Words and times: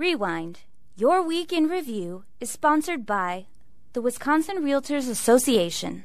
Rewind. 0.00 0.60
Your 0.96 1.22
Week 1.22 1.52
in 1.52 1.68
Review 1.68 2.24
is 2.40 2.48
sponsored 2.50 3.04
by 3.04 3.44
the 3.92 4.00
Wisconsin 4.00 4.62
Realtors 4.64 5.10
Association, 5.10 6.04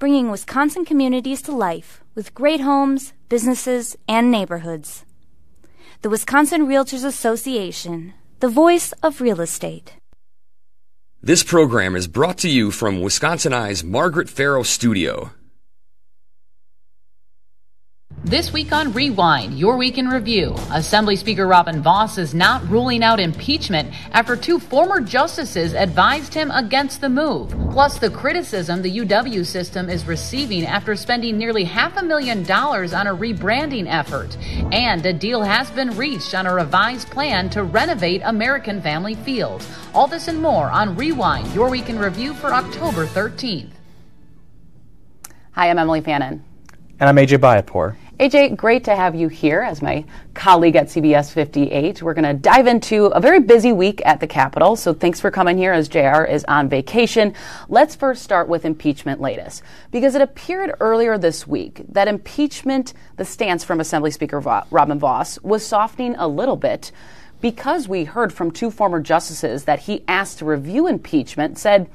bringing 0.00 0.32
Wisconsin 0.32 0.84
communities 0.84 1.40
to 1.42 1.52
life 1.52 2.02
with 2.16 2.34
great 2.34 2.60
homes, 2.60 3.12
businesses, 3.28 3.96
and 4.08 4.32
neighborhoods. 4.32 5.04
The 6.02 6.10
Wisconsin 6.10 6.66
Realtors 6.66 7.04
Association, 7.04 8.14
the 8.40 8.48
voice 8.48 8.90
of 9.00 9.20
real 9.20 9.40
estate. 9.40 9.94
This 11.22 11.44
program 11.44 11.94
is 11.94 12.08
brought 12.08 12.38
to 12.38 12.50
you 12.50 12.72
from 12.72 13.00
Wisconsin 13.00 13.52
Eye's 13.52 13.84
Margaret 13.84 14.28
Farrow 14.28 14.64
Studio. 14.64 15.30
This 18.26 18.54
week 18.54 18.72
on 18.72 18.94
Rewind, 18.94 19.58
your 19.58 19.76
week 19.76 19.98
in 19.98 20.08
review. 20.08 20.54
Assembly 20.72 21.14
Speaker 21.14 21.46
Robin 21.46 21.82
Vos 21.82 22.16
is 22.16 22.32
not 22.32 22.66
ruling 22.70 23.04
out 23.04 23.20
impeachment 23.20 23.92
after 24.12 24.34
two 24.34 24.58
former 24.58 25.02
justices 25.02 25.74
advised 25.74 26.32
him 26.32 26.50
against 26.50 27.02
the 27.02 27.10
move. 27.10 27.50
Plus, 27.70 27.98
the 27.98 28.08
criticism 28.08 28.80
the 28.80 29.00
UW 29.00 29.44
system 29.44 29.90
is 29.90 30.06
receiving 30.06 30.64
after 30.64 30.96
spending 30.96 31.36
nearly 31.36 31.64
half 31.64 31.98
a 31.98 32.02
million 32.02 32.42
dollars 32.44 32.94
on 32.94 33.06
a 33.06 33.14
rebranding 33.14 33.86
effort. 33.86 34.38
And 34.72 35.04
a 35.04 35.12
deal 35.12 35.42
has 35.42 35.70
been 35.72 35.94
reached 35.94 36.34
on 36.34 36.46
a 36.46 36.54
revised 36.54 37.10
plan 37.10 37.50
to 37.50 37.62
renovate 37.62 38.22
American 38.24 38.80
Family 38.80 39.16
Field. 39.16 39.62
All 39.92 40.06
this 40.06 40.28
and 40.28 40.40
more 40.40 40.70
on 40.70 40.96
Rewind, 40.96 41.54
your 41.54 41.68
week 41.68 41.90
in 41.90 41.98
review 41.98 42.32
for 42.32 42.54
October 42.54 43.06
13th. 43.06 43.72
Hi, 45.52 45.68
I'm 45.68 45.78
Emilee 45.78 46.00
Fannon. 46.00 46.42
And 46.98 47.08
I'm 47.08 47.16
AJ 47.16 47.36
Bayatpour. 47.38 47.96
AJ, 48.20 48.56
great 48.56 48.84
to 48.84 48.94
have 48.94 49.16
you 49.16 49.26
here 49.26 49.60
as 49.60 49.82
my 49.82 50.04
colleague 50.34 50.76
at 50.76 50.86
CBS 50.86 51.32
58. 51.32 52.00
We're 52.00 52.14
going 52.14 52.24
to 52.24 52.32
dive 52.32 52.68
into 52.68 53.06
a 53.06 53.20
very 53.20 53.40
busy 53.40 53.72
week 53.72 54.00
at 54.06 54.20
the 54.20 54.28
Capitol, 54.28 54.76
so 54.76 54.94
thanks 54.94 55.20
for 55.20 55.32
coming 55.32 55.58
here 55.58 55.72
as 55.72 55.88
JR 55.88 56.22
is 56.22 56.44
on 56.44 56.68
vacation. 56.68 57.34
Let's 57.68 57.96
first 57.96 58.22
start 58.22 58.48
with 58.48 58.64
impeachment 58.64 59.20
latest, 59.20 59.64
because 59.90 60.14
it 60.14 60.22
appeared 60.22 60.76
earlier 60.78 61.18
this 61.18 61.44
week 61.44 61.82
that 61.88 62.06
impeachment, 62.06 62.94
the 63.16 63.24
stance 63.24 63.64
from 63.64 63.80
Assembly 63.80 64.12
Speaker 64.12 64.38
Robin 64.70 64.98
Vos, 65.00 65.40
was 65.42 65.66
softening 65.66 66.14
a 66.14 66.28
little 66.28 66.56
bit 66.56 66.92
because 67.40 67.88
we 67.88 68.04
heard 68.04 68.32
from 68.32 68.52
two 68.52 68.70
former 68.70 69.00
justices 69.00 69.64
that 69.64 69.80
he 69.80 70.04
asked 70.06 70.38
to 70.38 70.44
review 70.44 70.86
impeachment, 70.86 71.58
said, 71.58 71.90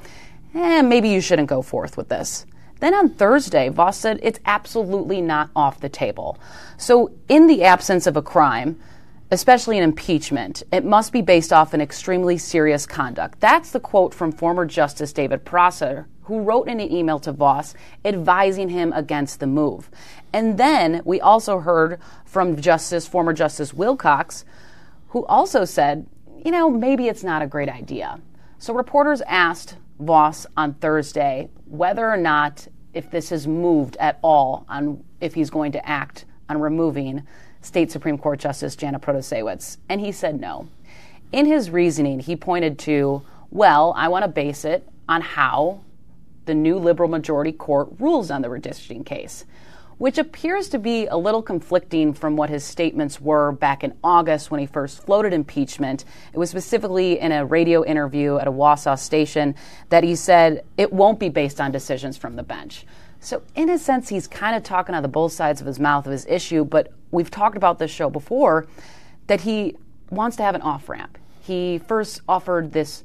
eh, 0.53 0.81
maybe 0.81 1.07
you 1.07 1.21
shouldn't 1.21 1.47
go 1.47 1.61
forth 1.61 1.95
with 1.95 2.09
this. 2.09 2.45
Then 2.79 2.93
on 2.93 3.09
Thursday, 3.09 3.69
Vos 3.69 3.97
said 3.97 4.19
it's 4.21 4.39
absolutely 4.45 5.21
not 5.21 5.49
off 5.55 5.79
the 5.79 5.89
table. 5.89 6.37
So, 6.77 7.11
in 7.27 7.47
the 7.47 7.63
absence 7.63 8.07
of 8.07 8.15
a 8.15 8.21
crime, 8.21 8.79
especially 9.31 9.77
an 9.77 9.83
impeachment, 9.83 10.63
it 10.71 10.85
must 10.85 11.11
be 11.11 11.21
based 11.21 11.53
off 11.53 11.73
an 11.73 11.81
extremely 11.81 12.37
serious 12.37 12.85
conduct. 12.85 13.39
That's 13.39 13.71
the 13.71 13.79
quote 13.79 14.13
from 14.13 14.31
former 14.31 14.65
Justice 14.65 15.13
David 15.13 15.45
Prosser, 15.45 16.07
who 16.23 16.41
wrote 16.41 16.67
in 16.67 16.79
an 16.79 16.91
email 16.91 17.19
to 17.19 17.31
Vos 17.31 17.73
advising 18.05 18.69
him 18.69 18.93
against 18.93 19.39
the 19.39 19.47
move. 19.47 19.89
And 20.31 20.57
then 20.57 21.01
we 21.03 21.19
also 21.19 21.59
heard 21.59 21.99
from 22.25 22.59
Justice, 22.59 23.07
former 23.07 23.33
Justice 23.33 23.73
Wilcox, 23.73 24.45
who 25.09 25.25
also 25.25 25.65
said, 25.65 26.07
you 26.45 26.51
know, 26.51 26.69
maybe 26.69 27.07
it's 27.07 27.23
not 27.23 27.41
a 27.41 27.47
great 27.47 27.69
idea. 27.69 28.19
So 28.59 28.73
reporters 28.73 29.21
asked 29.21 29.75
Vos 29.99 30.45
on 30.55 30.75
Thursday 30.75 31.49
whether 31.69 32.09
or 32.09 32.17
not 32.17 32.67
if 32.93 33.09
this 33.11 33.29
has 33.29 33.47
moved 33.47 33.95
at 33.97 34.19
all 34.21 34.65
on 34.67 35.03
if 35.21 35.33
he's 35.33 35.49
going 35.49 35.71
to 35.71 35.87
act 35.87 36.25
on 36.49 36.59
removing 36.59 37.25
State 37.61 37.91
Supreme 37.91 38.17
Court 38.17 38.39
Justice 38.39 38.75
Janet 38.75 39.01
Protasiewicz, 39.01 39.77
and 39.87 40.01
he 40.01 40.11
said 40.11 40.39
no. 40.39 40.67
In 41.31 41.45
his 41.45 41.69
reasoning, 41.69 42.19
he 42.19 42.35
pointed 42.35 42.79
to, 42.79 43.21
well, 43.51 43.93
I 43.95 44.07
want 44.07 44.23
to 44.23 44.29
base 44.29 44.65
it 44.65 44.87
on 45.07 45.21
how 45.21 45.81
the 46.45 46.55
new 46.55 46.79
liberal 46.79 47.09
majority 47.09 47.51
court 47.51 47.89
rules 47.99 48.31
on 48.31 48.41
the 48.41 48.47
redistricting 48.47 49.05
case 49.05 49.45
which 49.99 50.17
appears 50.17 50.69
to 50.69 50.79
be 50.79 51.05
a 51.07 51.17
little 51.17 51.41
conflicting 51.41 52.13
from 52.13 52.35
what 52.35 52.49
his 52.49 52.63
statements 52.63 53.21
were 53.21 53.51
back 53.51 53.83
in 53.83 53.93
August 54.03 54.49
when 54.49 54.59
he 54.59 54.65
first 54.65 55.03
floated 55.05 55.33
impeachment. 55.33 56.05
It 56.33 56.39
was 56.39 56.49
specifically 56.49 57.19
in 57.19 57.31
a 57.31 57.45
radio 57.45 57.85
interview 57.85 58.37
at 58.37 58.47
a 58.47 58.51
Wausau 58.51 58.97
station 58.97 59.55
that 59.89 60.03
he 60.03 60.15
said 60.15 60.63
it 60.77 60.91
won't 60.91 61.19
be 61.19 61.29
based 61.29 61.61
on 61.61 61.71
decisions 61.71 62.17
from 62.17 62.37
the 62.37 62.43
bench. 62.43 62.85
So, 63.19 63.43
in 63.55 63.69
a 63.69 63.77
sense, 63.77 64.07
he's 64.07 64.25
kind 64.25 64.55
of 64.55 64.63
talking 64.63 64.95
out 64.95 65.03
of 65.03 65.11
both 65.11 65.33
sides 65.33 65.59
of 65.59 65.67
his 65.67 65.79
mouth 65.79 66.05
of 66.05 66.13
his 66.13 66.25
issue, 66.27 66.63
but 66.63 66.93
we've 67.11 67.29
talked 67.29 67.57
about 67.57 67.77
this 67.77 67.91
show 67.91 68.09
before 68.09 68.67
that 69.27 69.41
he 69.41 69.75
wants 70.09 70.37
to 70.37 70.43
have 70.43 70.55
an 70.55 70.61
off 70.61 70.87
ramp. 70.87 71.17
He 71.41 71.77
first 71.77 72.21
offered 72.29 72.71
this 72.71 73.03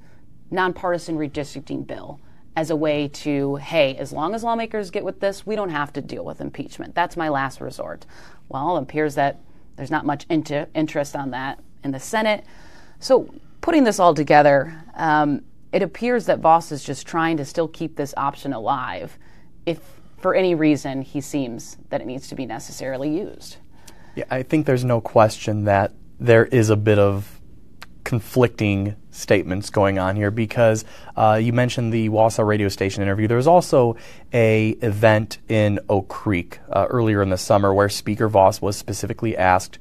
nonpartisan 0.52 1.18
redistricting 1.18 1.84
bill 1.84 2.20
as 2.56 2.70
a 2.70 2.76
way 2.76 3.08
to, 3.08 3.56
hey, 3.56 3.96
as 3.96 4.12
long 4.12 4.34
as 4.34 4.44
lawmakers 4.44 4.90
get 4.90 5.04
with 5.04 5.20
this, 5.20 5.44
we 5.44 5.56
don't 5.56 5.70
have 5.70 5.92
to 5.94 6.00
deal 6.00 6.24
with 6.24 6.40
impeachment. 6.40 6.94
That's 6.94 7.16
my 7.16 7.28
last 7.28 7.60
resort. 7.60 8.06
Well, 8.48 8.76
it 8.76 8.82
appears 8.82 9.16
that 9.16 9.40
there's 9.76 9.90
not 9.90 10.06
much 10.06 10.24
inter- 10.30 10.68
interest 10.74 11.16
on 11.16 11.30
that 11.32 11.58
in 11.82 11.90
the 11.90 12.00
Senate. 12.00 12.44
So, 13.00 13.28
putting 13.60 13.84
this 13.84 13.98
all 13.98 14.14
together, 14.14 14.82
um, 14.94 15.42
it 15.72 15.82
appears 15.82 16.26
that 16.26 16.38
Vos 16.38 16.70
is 16.70 16.84
just 16.84 17.06
trying 17.06 17.36
to 17.38 17.44
still 17.44 17.66
keep 17.66 17.96
this 17.96 18.14
option 18.16 18.52
alive 18.52 19.18
if, 19.66 19.80
for 20.18 20.34
any 20.34 20.54
reason, 20.54 21.02
he 21.02 21.20
seems 21.20 21.76
that 21.88 22.00
it 22.00 22.06
needs 22.06 22.28
to 22.28 22.34
be 22.34 22.46
necessarily 22.46 23.16
used. 23.16 23.56
Yeah, 24.14 24.24
I 24.30 24.42
think 24.42 24.66
there's 24.66 24.84
no 24.84 25.00
question 25.00 25.64
that 25.64 25.92
there 26.20 26.46
is 26.46 26.70
a 26.70 26.76
bit 26.76 26.98
of 26.98 27.33
conflicting 28.14 28.94
statements 29.10 29.70
going 29.70 29.98
on 29.98 30.14
here 30.14 30.30
because 30.30 30.84
uh, 31.16 31.38
you 31.42 31.52
mentioned 31.52 31.92
the 31.92 32.08
Wausau 32.10 32.46
radio 32.46 32.68
station 32.68 33.02
interview. 33.02 33.26
There 33.26 33.36
was 33.36 33.48
also 33.48 33.96
a 34.32 34.68
event 34.82 35.38
in 35.48 35.80
Oak 35.88 36.06
Creek 36.06 36.60
uh, 36.70 36.86
earlier 36.88 37.22
in 37.22 37.30
the 37.30 37.36
summer 37.36 37.74
where 37.74 37.88
Speaker 37.88 38.28
Vos 38.28 38.62
was 38.62 38.76
specifically 38.76 39.36
asked, 39.36 39.80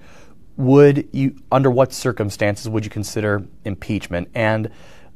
"Would 0.58 1.10
you, 1.12 1.36
under 1.52 1.70
what 1.70 1.94
circumstances, 1.94 2.68
would 2.68 2.86
you 2.86 2.90
consider 2.90 3.44
impeachment?" 3.66 4.30
And 4.34 4.72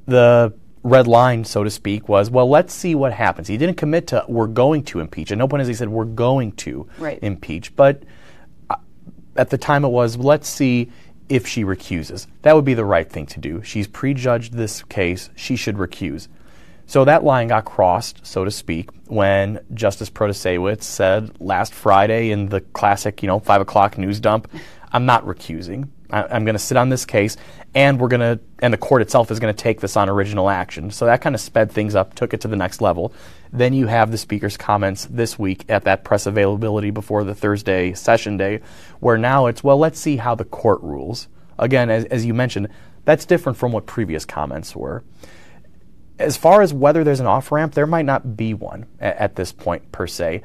the 0.05 0.53
red 0.83 1.07
line, 1.07 1.43
so 1.43 1.63
to 1.63 1.71
speak, 1.71 2.07
was, 2.07 2.29
"Well, 2.29 2.47
let's 2.47 2.71
see 2.71 2.93
what 2.93 3.13
happens." 3.13 3.47
He 3.47 3.57
didn't 3.57 3.77
commit 3.77 4.05
to, 4.07 4.23
"We're 4.27 4.45
going 4.45 4.83
to 4.91 4.99
impeach." 4.99 5.31
At 5.31 5.39
no 5.39 5.47
point 5.47 5.61
has 5.61 5.67
he 5.67 5.73
said, 5.73 5.89
"We're 5.89 6.05
going 6.05 6.51
to 6.57 6.87
right. 6.99 7.17
impeach," 7.23 7.75
but 7.75 8.03
uh, 8.69 8.75
at 9.35 9.49
the 9.49 9.57
time 9.57 9.85
it 9.85 9.89
was, 9.89 10.17
"Let's 10.17 10.47
see." 10.47 10.91
If 11.29 11.47
she 11.47 11.63
recuses. 11.63 12.27
That 12.43 12.55
would 12.55 12.65
be 12.65 12.73
the 12.73 12.85
right 12.85 13.09
thing 13.09 13.25
to 13.27 13.39
do. 13.39 13.61
She's 13.63 13.87
prejudged 13.87 14.53
this 14.53 14.83
case. 14.83 15.29
She 15.35 15.55
should 15.55 15.75
recuse. 15.75 16.27
So 16.85 17.03
that 17.03 17.25
line 17.25 17.49
got 17.49 17.65
crossed, 17.65 18.25
so 18.25 18.45
to 18.45 18.51
speak, 18.51 18.89
when 19.07 19.59
Justice 19.73 20.09
Protasiewicz 20.09 20.83
said 20.83 21.31
last 21.41 21.73
Friday 21.73 22.31
in 22.31 22.47
the 22.47 22.61
classic, 22.61 23.21
you 23.21 23.27
know, 23.27 23.39
five 23.39 23.59
o'clock 23.59 23.97
news 23.97 24.21
dump, 24.21 24.49
"I'm 24.93 25.05
not 25.05 25.25
recusing. 25.25 25.89
I, 26.09 26.23
am 26.33 26.45
going 26.45 26.55
to 26.55 26.59
sit 26.59 26.77
on 26.77 26.87
this 26.87 27.03
case, 27.03 27.35
and 27.75 27.99
we're 27.99 28.07
going 28.07 28.21
to, 28.21 28.39
and 28.59 28.73
the 28.73 28.77
court 28.77 29.01
itself 29.01 29.31
is 29.31 29.39
going 29.41 29.53
to 29.53 29.61
take 29.61 29.81
this 29.81 29.97
on 29.97 30.07
original 30.07 30.49
action." 30.49 30.89
So 30.89 31.05
that 31.07 31.19
kind 31.19 31.35
of 31.35 31.41
sped 31.41 31.69
things 31.73 31.93
up, 31.93 32.15
took 32.15 32.33
it 32.33 32.39
to 32.41 32.47
the 32.47 32.55
next 32.55 32.79
level. 32.79 33.11
Then 33.51 33.73
you 33.73 33.87
have 33.87 34.11
the 34.11 34.17
speaker's 34.17 34.57
comments 34.57 35.05
this 35.09 35.37
week 35.39 35.65
at 35.69 35.83
that 35.85 36.03
press 36.03 36.25
availability 36.25 36.91
before 36.91 37.23
the 37.23 37.35
Thursday 37.35 37.93
session 37.93 38.37
day, 38.37 38.61
where 38.99 39.17
now 39.17 39.47
it's 39.47 39.63
well, 39.63 39.77
let's 39.77 39.99
see 39.99 40.17
how 40.17 40.35
the 40.35 40.45
court 40.45 40.81
rules. 40.81 41.27
Again, 41.59 41.89
as, 41.89 42.05
as 42.05 42.25
you 42.25 42.33
mentioned, 42.33 42.67
that's 43.05 43.25
different 43.25 43.57
from 43.57 43.71
what 43.71 43.85
previous 43.85 44.25
comments 44.25 44.75
were 44.75 45.03
as 46.19 46.37
far 46.37 46.61
as 46.61 46.73
whether 46.73 47.03
there's 47.03 47.19
an 47.19 47.27
off 47.27 47.51
ramp, 47.51 47.73
there 47.73 47.87
might 47.87 48.05
not 48.05 48.35
be 48.35 48.53
one 48.53 48.85
at, 48.99 49.17
at, 49.17 49.35
this 49.35 49.51
point 49.51 49.91
per 49.91 50.07
se. 50.07 50.41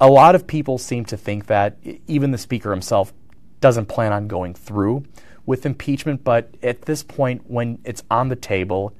A 0.00 0.08
lot 0.08 0.34
of 0.34 0.46
people 0.46 0.78
seem 0.78 1.04
to 1.06 1.16
think 1.16 1.46
that 1.46 1.76
even 2.06 2.30
the 2.30 2.38
speaker 2.38 2.70
himself 2.70 3.12
doesn't 3.60 3.86
plan 3.86 4.12
on 4.12 4.28
going 4.28 4.54
through 4.54 5.04
with 5.44 5.66
impeachment, 5.66 6.22
but 6.22 6.54
at 6.62 6.82
this 6.82 7.02
point, 7.02 7.42
when 7.48 7.78
it's 7.84 8.02
on 8.10 8.28
the 8.28 8.36
table, 8.36 8.92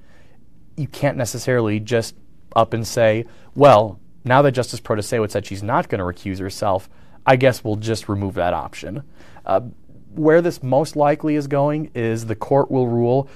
you 0.77 0.89
can't 0.89 1.17
necessarily 1.17 1.79
just 1.79 2.17
up 2.55 2.73
and 2.73 2.87
say, 2.87 3.25
well, 3.55 4.01
now 4.25 4.43
that 4.43 4.53
Justice 4.53 4.81
Protasiewicz 4.81 5.31
said 5.31 5.47
she's 5.47 5.63
not 5.63 5.89
going 5.89 5.99
to 5.99 6.05
recuse 6.05 6.39
herself, 6.39 6.89
I 7.27 7.37
guess 7.37 7.63
we'll 7.63 7.77
just 7.77 8.09
remove 8.09 8.35
that 8.35 8.55
option. 8.55 9.03
Uh, 9.45 9.61
where 10.15 10.43
this 10.43 10.63
most 10.63 10.97
likely 10.97 11.35
is 11.37 11.47
going 11.47 11.91
is 11.95 12.27
the 12.27 12.35
court 12.35 12.71
will 12.71 12.89
rule 12.89 13.29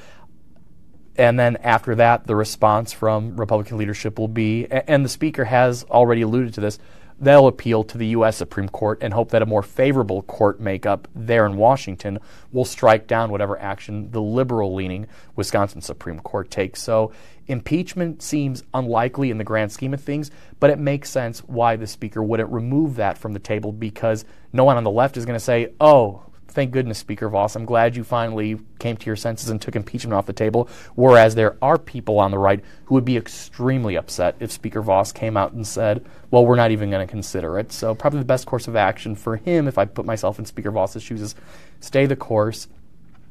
and 1.17 1.39
then 1.39 1.57
after 1.59 1.95
that, 1.97 2.27
the 2.27 2.35
response 2.35 2.93
from 2.93 3.37
Republican 3.37 3.77
leadership 3.77 4.19
will 4.19 4.29
be, 4.29 4.67
and 4.67 5.05
the 5.05 5.09
Speaker 5.09 5.45
has 5.45 5.85
already 5.85 6.23
alluded 6.23 6.55
to 6.55 6.61
this, 6.61 6.79
they'll 7.23 7.47
appeal 7.47 7.85
to 7.85 7.97
the 7.97 8.09
U.S. 8.09 8.37
Supreme 8.37 8.69
Court 8.69 8.99
and 9.01 9.15
hope 9.15 9.31
that 9.31 9.43
a 9.43 9.47
more 9.47 9.63
favorable 9.63 10.23
court 10.23 10.61
makeup 10.61 11.07
there 11.15 11.47
in 11.47 11.57
Washington 11.57 12.19
will 12.51 12.65
strike 12.65 13.07
down 13.07 13.31
whatever 13.31 13.59
action 13.61 14.11
the 14.11 14.21
liberal 14.21 14.75
leaning 14.75 15.07
Wisconsin 15.37 15.81
Supreme 15.81 16.19
Court 16.19 16.51
takes. 16.51 16.83
So 16.83 17.13
impeachment 17.47 18.23
seems 18.23 18.65
unlikely 18.75 19.31
in 19.31 19.39
the 19.39 19.45
grand 19.45 19.71
scheme 19.71 19.95
of 19.95 20.03
things, 20.03 20.33
but 20.59 20.71
it 20.71 20.81
makes 20.81 21.11
sense 21.11 21.39
why 21.45 21.77
the 21.77 21.87
Speaker 21.87 22.25
wouldn't 22.25 22.51
remove 22.51 22.97
that 22.97 23.17
from 23.17 23.33
the 23.33 23.39
table 23.39 23.71
because 23.71 24.25
no 24.53 24.65
one 24.65 24.77
on 24.77 24.85
the 24.85 24.91
left 24.91 25.17
is 25.17 25.25
going 25.25 25.39
to 25.39 25.45
say, 25.45 25.73
oh, 25.81 26.25
thank 26.53 26.71
goodness, 26.71 26.99
Speaker 26.99 27.29
Vos, 27.29 27.57
I'm 27.57 27.65
glad 27.65 27.97
you 27.97 28.05
finally 28.05 28.59
came 28.79 28.97
to 28.97 29.07
your 29.07 29.17
senses 29.17 29.49
and 29.49 29.61
took 29.61 29.77
impeachment 29.77 30.15
off 30.15 30.27
the 30.27 30.33
table. 30.33 30.69
Whereas 30.95 31.35
there 31.35 31.57
are 31.61 31.79
people 31.79 32.19
on 32.19 32.31
the 32.31 32.39
right 32.39 32.63
who 32.85 32.95
would 32.95 33.05
be 33.05 33.17
extremely 33.17 33.97
upset 33.97 34.37
if 34.41 34.53
Speaker 34.53 34.83
Vos 34.83 35.13
came 35.13 35.37
out 35.37 35.53
and 35.53 35.67
said, 35.67 36.05
well, 36.31 36.47
we're 36.47 36.57
not 36.57 36.71
even 36.71 36.91
going 36.91 37.07
to 37.07 37.11
consider 37.11 37.59
it. 37.59 37.73
So, 37.73 37.95
probably 37.95 38.21
the 38.21 38.25
best 38.25 38.47
course 38.47 38.69
of 38.69 38.77
action 38.77 39.15
for 39.15 39.37
him, 39.37 39.69
if 39.69 39.79
I 39.79 39.85
put 39.85 40.07
myself 40.07 40.39
in 40.39 40.47
Speaker 40.47 40.71
Vos's 40.71 41.03
shoes, 41.03 41.21
is 41.21 41.35
stay 41.81 42.07
the 42.07 42.17
course, 42.17 42.69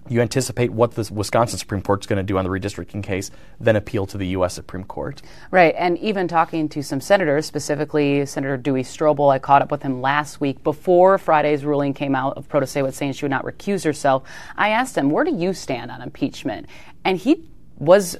you 0.09 0.19
anticipate 0.19 0.71
what 0.71 0.95
the 0.95 1.09
Wisconsin 1.13 1.59
Supreme 1.59 1.81
Court 1.81 2.01
is 2.01 2.07
going 2.07 2.17
to 2.17 2.23
do 2.23 2.37
on 2.37 2.43
the 2.43 2.49
redistricting 2.49 3.03
case, 3.03 3.31
then 3.59 3.75
appeal 3.75 4.05
to 4.07 4.17
the 4.17 4.27
U.S. 4.27 4.53
Supreme 4.53 4.83
Court. 4.83 5.21
Right, 5.51 5.73
and 5.77 5.97
even 5.99 6.27
talking 6.27 6.67
to 6.69 6.81
some 6.81 6.99
senators, 6.99 7.45
specifically 7.45 8.25
Senator 8.25 8.57
Duey 8.57 8.81
Stroebel, 8.81 9.31
I 9.31 9.39
caught 9.39 9.61
up 9.61 9.71
with 9.71 9.83
him 9.83 10.01
last 10.01 10.41
week 10.41 10.63
before 10.63 11.17
Friday's 11.17 11.63
ruling 11.63 11.93
came 11.93 12.15
out 12.15 12.35
of 12.37 12.49
Protasiewicz 12.49 12.93
saying 12.93 13.13
she 13.13 13.25
would 13.25 13.31
not 13.31 13.45
recuse 13.45 13.85
herself. 13.85 14.23
I 14.57 14.69
asked 14.69 14.97
him, 14.97 15.11
"Where 15.11 15.23
do 15.23 15.33
you 15.33 15.53
stand 15.53 15.91
on 15.91 16.01
impeachment?" 16.01 16.65
And 17.05 17.17
he 17.17 17.47
was 17.77 18.17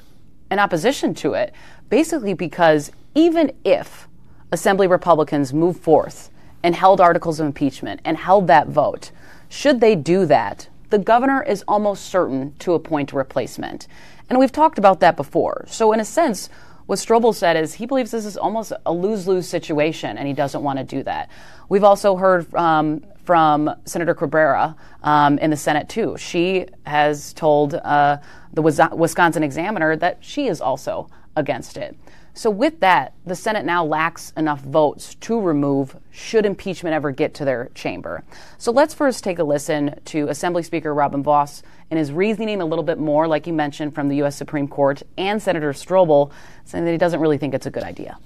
in 0.50 0.60
opposition 0.60 1.14
to 1.16 1.34
it, 1.34 1.54
basically 1.90 2.34
because 2.34 2.92
even 3.16 3.52
if 3.64 4.08
Assembly 4.52 4.88
Republicans 4.88 5.54
move 5.54 5.78
forth 5.78 6.30
and 6.64 6.76
held 6.76 7.02
articles 7.02 7.40
of 7.40 7.46
impeachment 7.48 8.02
and 8.06 8.18
held 8.18 8.48
that 8.48 8.68
vote, 8.68 9.12
should 9.50 9.82
they 9.82 9.96
do 9.96 10.26
that? 10.26 10.68
The 10.92 11.00
governor 11.00 11.42
is 11.42 11.64
almost 11.68 12.06
certain 12.06 12.54
to 12.60 12.74
appoint 12.74 13.14
a 13.14 13.16
replacement. 13.16 13.88
And 14.30 14.38
we've 14.38 14.52
talked 14.52 14.78
about 14.78 15.00
that 15.00 15.16
before. 15.16 15.66
So, 15.68 15.94
in 15.94 16.00
a 16.02 16.06
sense, 16.06 16.50
what 16.86 17.00
Stroebel 17.00 17.34
said 17.34 17.56
is 17.56 17.76
he 17.76 17.86
believes 17.86 18.12
this 18.12 18.26
is 18.26 18.36
almost 18.36 18.74
a 18.86 18.92
lose 18.92 19.26
lose 19.26 19.48
situation, 19.48 20.18
and 20.18 20.28
he 20.28 20.34
doesn't 20.34 20.62
want 20.62 20.80
to 20.80 20.84
do 20.84 21.02
that. 21.04 21.30
We've 21.70 21.86
also 21.86 22.18
heard 22.18 22.54
um, 22.54 23.06
from 23.24 23.74
Senator 23.86 24.14
Cabrera 24.14 24.76
um, 25.02 25.38
in 25.40 25.50
the 25.50 25.56
Senate, 25.58 25.88
too. 25.88 26.18
She 26.18 26.66
has 26.86 27.32
told 27.34 27.76
uh, 27.76 28.18
the 28.52 28.62
Wisconsin 28.62 29.44
Examiner 29.44 29.96
that 29.96 30.18
she 30.20 30.48
is 30.48 30.60
also 30.60 31.10
against 31.38 31.78
it. 31.78 31.96
So, 32.42 32.50
with 32.50 32.80
that, 32.80 33.14
the 33.24 33.36
Senate 33.36 33.66
now 33.66 33.86
lacks 33.86 34.34
enough 34.36 34.62
votes 34.62 35.14
to 35.14 35.40
remove 35.40 35.96
should 36.10 36.44
impeachment 36.44 36.96
ever 36.96 37.12
get 37.12 37.36
to 37.36 37.46
their 37.46 37.70
chamber. 37.76 38.24
So, 38.58 38.72
let's 38.72 38.96
first 38.96 39.24
take 39.24 39.38
a 39.38 39.44
listen 39.44 40.00
to 40.06 40.28
Assembly 40.28 40.64
Speaker 40.64 40.92
Robin 40.92 41.22
Vos 41.22 41.62
and 41.92 42.00
his 42.00 42.12
reasoning 42.12 42.60
a 42.60 42.66
little 42.66 42.82
bit 42.84 42.98
more, 42.98 43.28
like 43.28 43.46
you 43.46 43.54
mentioned, 43.54 43.94
from 43.94 44.08
the 44.08 44.16
U.S. 44.16 44.36
Supreme 44.36 44.68
Court 44.68 45.04
and 45.20 45.40
Senator 45.40 45.72
Stroebel, 45.72 46.32
saying 46.66 46.84
that 46.86 46.92
he 46.92 46.98
doesn't 46.98 47.20
really 47.20 47.38
think 47.38 47.54
it's 47.54 47.68
a 47.68 47.70
good 47.70 47.84
idea. 47.84 48.18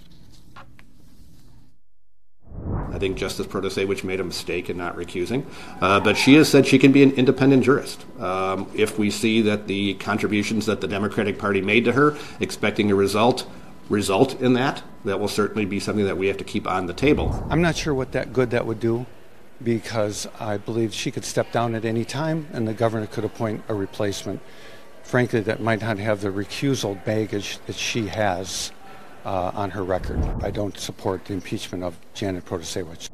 I 2.93 2.97
think 2.97 3.17
Justice 3.17 3.47
Protasiewicz 3.47 4.05
made 4.05 4.21
a 4.21 4.23
mistake 4.23 4.69
in 4.69 4.77
not 4.77 4.95
recusing, 4.95 5.45
uh, 5.81 5.99
but 5.99 6.15
she 6.15 6.35
has 6.35 6.47
said 6.47 6.65
she 6.65 6.79
can 6.79 6.93
be 6.93 7.03
an 7.03 7.11
independent 7.11 7.65
jurist. 7.65 8.05
Um, 8.21 8.71
if 8.73 8.97
we 8.97 9.11
see 9.11 9.41
that 9.41 9.67
the 9.67 9.95
contributions 9.95 10.67
that 10.67 10.79
the 10.79 10.87
Democratic 10.87 11.37
Party 11.37 11.59
made 11.59 11.83
to 11.83 11.91
her, 11.91 12.15
expecting 12.39 12.89
a 12.91 12.95
result, 12.95 13.45
result 13.89 14.39
in 14.41 14.53
that, 14.53 14.83
that 15.03 15.19
will 15.19 15.27
certainly 15.27 15.65
be 15.65 15.79
something 15.79 16.05
that 16.05 16.17
we 16.17 16.27
have 16.27 16.37
to 16.37 16.43
keep 16.43 16.67
on 16.67 16.87
the 16.87 16.93
table. 16.93 17.45
I'm 17.49 17.61
not 17.61 17.75
sure 17.75 17.93
what 17.93 18.11
that 18.13 18.33
good 18.33 18.51
that 18.51 18.65
would 18.65 18.79
do 18.79 19.05
because 19.63 20.27
I 20.39 20.57
believe 20.57 20.93
she 20.93 21.11
could 21.11 21.23
step 21.25 21.51
down 21.51 21.75
at 21.75 21.85
any 21.85 22.03
time 22.03 22.47
and 22.51 22.67
the 22.67 22.73
governor 22.73 23.07
could 23.07 23.23
appoint 23.23 23.63
a 23.69 23.73
replacement. 23.73 24.41
Frankly, 25.03 25.39
that 25.41 25.61
might 25.61 25.81
not 25.81 25.99
have 25.99 26.21
the 26.21 26.29
recusal 26.29 27.03
baggage 27.05 27.59
that 27.67 27.75
she 27.75 28.07
has 28.07 28.71
uh, 29.23 29.51
on 29.53 29.71
her 29.71 29.83
record. 29.83 30.19
I 30.43 30.51
don't 30.51 30.77
support 30.77 31.25
the 31.25 31.33
impeachment 31.33 31.83
of 31.83 31.97
Janet 32.13 32.45
Protasiewicz. 32.45 33.09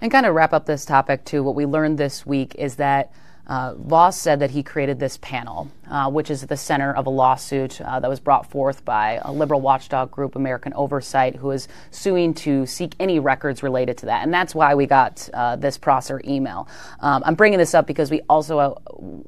And 0.00 0.10
kind 0.10 0.26
of 0.26 0.34
wrap 0.34 0.52
up 0.52 0.66
this 0.66 0.84
topic, 0.84 1.24
too, 1.24 1.44
what 1.44 1.54
we 1.54 1.64
learned 1.64 1.98
this 1.98 2.26
week 2.26 2.56
is 2.56 2.76
that 2.76 3.12
uh, 3.46 3.74
Vos 3.74 4.16
said 4.16 4.40
that 4.40 4.50
he 4.52 4.62
created 4.62 5.00
this 5.00 5.18
panel, 5.18 5.70
uh, 5.90 6.08
which 6.08 6.30
is 6.30 6.42
at 6.42 6.48
the 6.48 6.56
center 6.56 6.92
of 6.94 7.06
a 7.06 7.10
lawsuit 7.10 7.80
uh, 7.80 7.98
that 7.98 8.08
was 8.08 8.20
brought 8.20 8.50
forth 8.50 8.84
by 8.84 9.20
a 9.22 9.32
liberal 9.32 9.60
watchdog 9.60 10.10
group, 10.10 10.36
American 10.36 10.72
Oversight, 10.74 11.36
who 11.36 11.50
is 11.50 11.66
suing 11.90 12.34
to 12.34 12.66
seek 12.66 12.94
any 13.00 13.18
records 13.18 13.62
related 13.62 13.98
to 13.98 14.06
that. 14.06 14.22
And 14.22 14.32
that's 14.32 14.54
why 14.54 14.74
we 14.74 14.86
got 14.86 15.28
uh, 15.34 15.56
this 15.56 15.76
Prosser 15.76 16.22
email. 16.24 16.68
Um, 17.00 17.22
I'm 17.26 17.34
bringing 17.34 17.58
this 17.58 17.74
up 17.74 17.86
because 17.86 18.10
we 18.10 18.20
also 18.28 18.58
uh, 18.58 18.74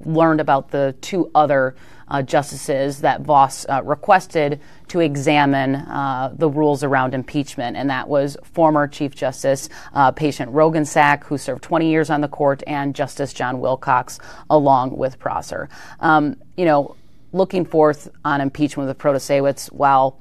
learned 0.08 0.40
about 0.40 0.70
the 0.70 0.94
two 1.00 1.30
other 1.34 1.74
uh, 2.08 2.22
justices 2.22 3.00
that 3.00 3.22
Vos 3.22 3.66
uh, 3.68 3.82
requested 3.84 4.60
to 4.88 5.00
examine 5.00 5.76
uh, 5.76 6.32
the 6.36 6.48
rules 6.48 6.84
around 6.84 7.14
impeachment, 7.14 7.76
and 7.76 7.90
that 7.90 8.08
was 8.08 8.36
former 8.42 8.86
Chief 8.86 9.14
Justice 9.14 9.68
uh, 9.94 10.10
Patience 10.10 10.50
Roggensack, 10.50 11.24
who 11.24 11.38
served 11.38 11.62
20 11.62 11.90
years 11.90 12.10
on 12.10 12.20
the 12.20 12.28
court, 12.28 12.62
and 12.66 12.94
Justice 12.94 13.32
John 13.32 13.60
Wilcox, 13.60 14.18
along 14.50 14.96
with 14.96 15.18
Prosser. 15.18 15.68
Um, 16.00 16.36
you 16.56 16.64
know, 16.64 16.96
looking 17.32 17.64
forth 17.64 18.08
on 18.24 18.40
impeachment 18.40 18.88
with 18.88 18.98
Protasiewicz, 18.98 19.72
while 19.72 20.18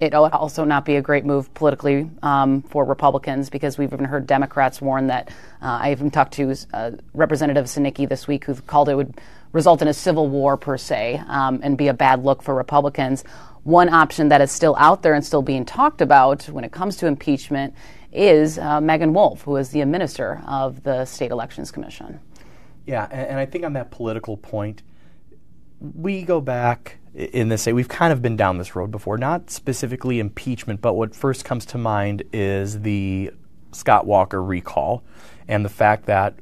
it 0.00 0.12
would 0.12 0.32
also 0.32 0.64
not 0.64 0.84
be 0.84 0.96
a 0.96 1.02
great 1.02 1.24
move 1.24 1.52
politically 1.54 2.08
um, 2.22 2.62
for 2.62 2.84
Republicans 2.84 3.50
because 3.50 3.78
we've 3.78 3.92
even 3.92 4.04
heard 4.04 4.26
Democrats 4.26 4.80
warn 4.80 5.08
that. 5.08 5.28
Uh, 5.60 5.78
I 5.82 5.90
even 5.90 6.10
talked 6.10 6.34
to 6.34 6.54
uh, 6.72 6.92
Representative 7.14 7.64
Sinicki 7.64 8.08
this 8.08 8.28
week 8.28 8.44
who 8.44 8.54
called 8.54 8.88
it 8.88 8.94
would 8.94 9.14
result 9.52 9.82
in 9.82 9.88
a 9.88 9.94
civil 9.94 10.28
war 10.28 10.56
per 10.56 10.76
se 10.76 11.22
um, 11.28 11.60
and 11.62 11.76
be 11.78 11.88
a 11.88 11.94
bad 11.94 12.24
look 12.24 12.42
for 12.42 12.54
Republicans. 12.54 13.24
One 13.64 13.88
option 13.88 14.28
that 14.28 14.40
is 14.40 14.50
still 14.50 14.76
out 14.78 15.02
there 15.02 15.14
and 15.14 15.24
still 15.24 15.42
being 15.42 15.64
talked 15.64 16.00
about 16.00 16.44
when 16.44 16.64
it 16.64 16.72
comes 16.72 16.96
to 16.98 17.06
impeachment 17.06 17.74
is 18.12 18.58
uh, 18.58 18.80
Meagan 18.80 19.12
Wolfe, 19.12 19.42
who 19.42 19.56
is 19.56 19.70
the 19.70 19.80
administrator 19.80 20.42
of 20.46 20.82
the 20.82 21.04
State 21.04 21.30
Elections 21.30 21.70
Commission. 21.70 22.20
Yeah, 22.86 23.06
and, 23.10 23.30
and 23.30 23.38
I 23.38 23.46
think 23.46 23.64
on 23.64 23.74
that 23.74 23.90
political 23.90 24.36
point, 24.36 24.82
we 25.80 26.22
go 26.22 26.40
back 26.40 26.98
in 27.14 27.48
this 27.48 27.62
say 27.62 27.72
we've 27.72 27.88
kind 27.88 28.12
of 28.12 28.22
been 28.22 28.36
down 28.36 28.58
this 28.58 28.74
road 28.74 28.90
before, 28.90 29.18
not 29.18 29.50
specifically 29.50 30.20
impeachment, 30.20 30.80
but 30.80 30.94
what 30.94 31.14
first 31.14 31.44
comes 31.44 31.66
to 31.66 31.78
mind 31.78 32.22
is 32.32 32.80
the 32.80 33.30
Scott 33.72 34.06
Walker 34.06 34.42
recall 34.42 35.04
and 35.46 35.64
the 35.64 35.68
fact 35.68 36.06
that 36.06 36.34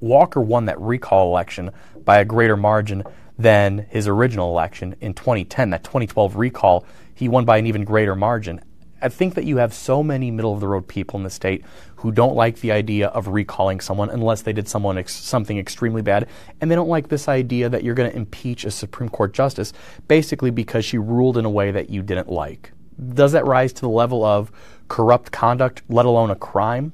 Walker 0.00 0.40
won 0.40 0.66
that 0.66 0.80
recall 0.80 1.28
election 1.28 1.70
by 2.04 2.18
a 2.18 2.24
greater 2.24 2.56
margin 2.56 3.04
than 3.38 3.86
his 3.90 4.08
original 4.08 4.50
election 4.50 4.96
in 5.00 5.14
2010. 5.14 5.70
That 5.70 5.84
2012 5.84 6.36
recall, 6.36 6.84
he 7.14 7.28
won 7.28 7.44
by 7.44 7.58
an 7.58 7.66
even 7.66 7.84
greater 7.84 8.14
margin. 8.14 8.60
I 9.02 9.08
think 9.08 9.34
that 9.34 9.44
you 9.44 9.56
have 9.56 9.72
so 9.72 10.02
many 10.02 10.30
middle 10.30 10.52
of 10.52 10.60
the 10.60 10.68
road 10.68 10.86
people 10.86 11.18
in 11.18 11.24
the 11.24 11.30
state 11.30 11.64
who 11.96 12.12
don't 12.12 12.34
like 12.34 12.60
the 12.60 12.72
idea 12.72 13.08
of 13.08 13.28
recalling 13.28 13.80
someone 13.80 14.10
unless 14.10 14.42
they 14.42 14.52
did 14.52 14.68
someone 14.68 14.98
ex- 14.98 15.14
something 15.14 15.58
extremely 15.58 16.02
bad, 16.02 16.28
and 16.60 16.70
they 16.70 16.74
don't 16.74 16.88
like 16.88 17.08
this 17.08 17.26
idea 17.26 17.70
that 17.70 17.82
you're 17.82 17.94
going 17.94 18.10
to 18.10 18.16
impeach 18.16 18.64
a 18.64 18.70
Supreme 18.70 19.08
Court 19.08 19.32
justice 19.32 19.72
basically 20.06 20.50
because 20.50 20.84
she 20.84 20.98
ruled 20.98 21.38
in 21.38 21.46
a 21.46 21.50
way 21.50 21.70
that 21.70 21.88
you 21.88 22.02
didn't 22.02 22.28
like. 22.28 22.72
Does 23.14 23.32
that 23.32 23.46
rise 23.46 23.72
to 23.74 23.80
the 23.80 23.88
level 23.88 24.22
of 24.22 24.52
corrupt 24.88 25.32
conduct, 25.32 25.82
let 25.88 26.04
alone 26.04 26.30
a 26.30 26.36
crime? 26.36 26.92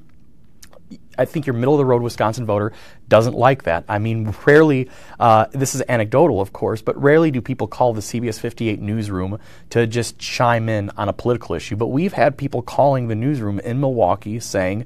I 1.17 1.25
think 1.25 1.45
your 1.45 1.53
middle 1.53 1.73
of 1.73 1.79
the 1.79 1.85
road 1.85 2.01
Wisconsin 2.01 2.45
voter 2.45 2.71
doesn't 3.07 3.33
like 3.33 3.63
that. 3.63 3.83
I 3.89 3.97
mean, 3.99 4.33
rarely, 4.45 4.89
uh, 5.19 5.47
this 5.51 5.75
is 5.75 5.83
anecdotal, 5.89 6.39
of 6.39 6.53
course, 6.53 6.81
but 6.81 7.01
rarely 7.01 7.31
do 7.31 7.41
people 7.41 7.67
call 7.67 7.93
the 7.93 8.01
CBS 8.01 8.39
58 8.39 8.79
newsroom 8.79 9.39
to 9.71 9.87
just 9.87 10.19
chime 10.19 10.69
in 10.69 10.89
on 10.91 11.09
a 11.09 11.13
political 11.13 11.55
issue. 11.55 11.75
But 11.75 11.87
we've 11.87 12.13
had 12.13 12.37
people 12.37 12.61
calling 12.61 13.07
the 13.07 13.15
newsroom 13.15 13.59
in 13.59 13.79
Milwaukee 13.79 14.39
saying, 14.39 14.85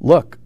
look, 0.00 0.38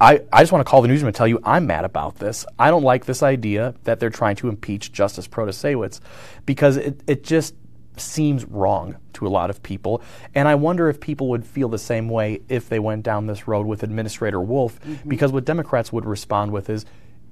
I, 0.00 0.22
I 0.32 0.40
just 0.40 0.50
want 0.50 0.64
to 0.64 0.70
call 0.70 0.80
the 0.80 0.88
newsroom 0.88 1.08
and 1.08 1.16
tell 1.16 1.28
you 1.28 1.40
I'm 1.44 1.66
mad 1.66 1.84
about 1.84 2.16
this. 2.16 2.46
I 2.58 2.70
don't 2.70 2.82
like 2.82 3.04
this 3.04 3.22
idea 3.22 3.74
that 3.84 4.00
they're 4.00 4.08
trying 4.08 4.36
to 4.36 4.48
impeach 4.48 4.92
Justice 4.92 5.28
Protasiewicz 5.28 6.00
because 6.46 6.78
it, 6.78 7.02
it 7.06 7.22
just 7.22 7.54
seems 8.00 8.44
wrong 8.44 8.96
to 9.14 9.26
a 9.26 9.28
lot 9.28 9.50
of 9.50 9.62
people. 9.62 10.02
And 10.34 10.48
I 10.48 10.54
wonder 10.54 10.88
if 10.88 11.00
people 11.00 11.28
would 11.28 11.44
feel 11.44 11.68
the 11.68 11.78
same 11.78 12.08
way 12.08 12.40
if 12.48 12.68
they 12.68 12.78
went 12.78 13.02
down 13.02 13.26
this 13.26 13.46
road 13.46 13.66
with 13.66 13.82
Administrator 13.82 14.40
Wolfe, 14.40 14.80
mm-hmm. 14.80 15.08
because 15.08 15.32
what 15.32 15.44
Democrats 15.44 15.92
would 15.92 16.06
respond 16.06 16.52
with 16.52 16.70
is, 16.70 16.84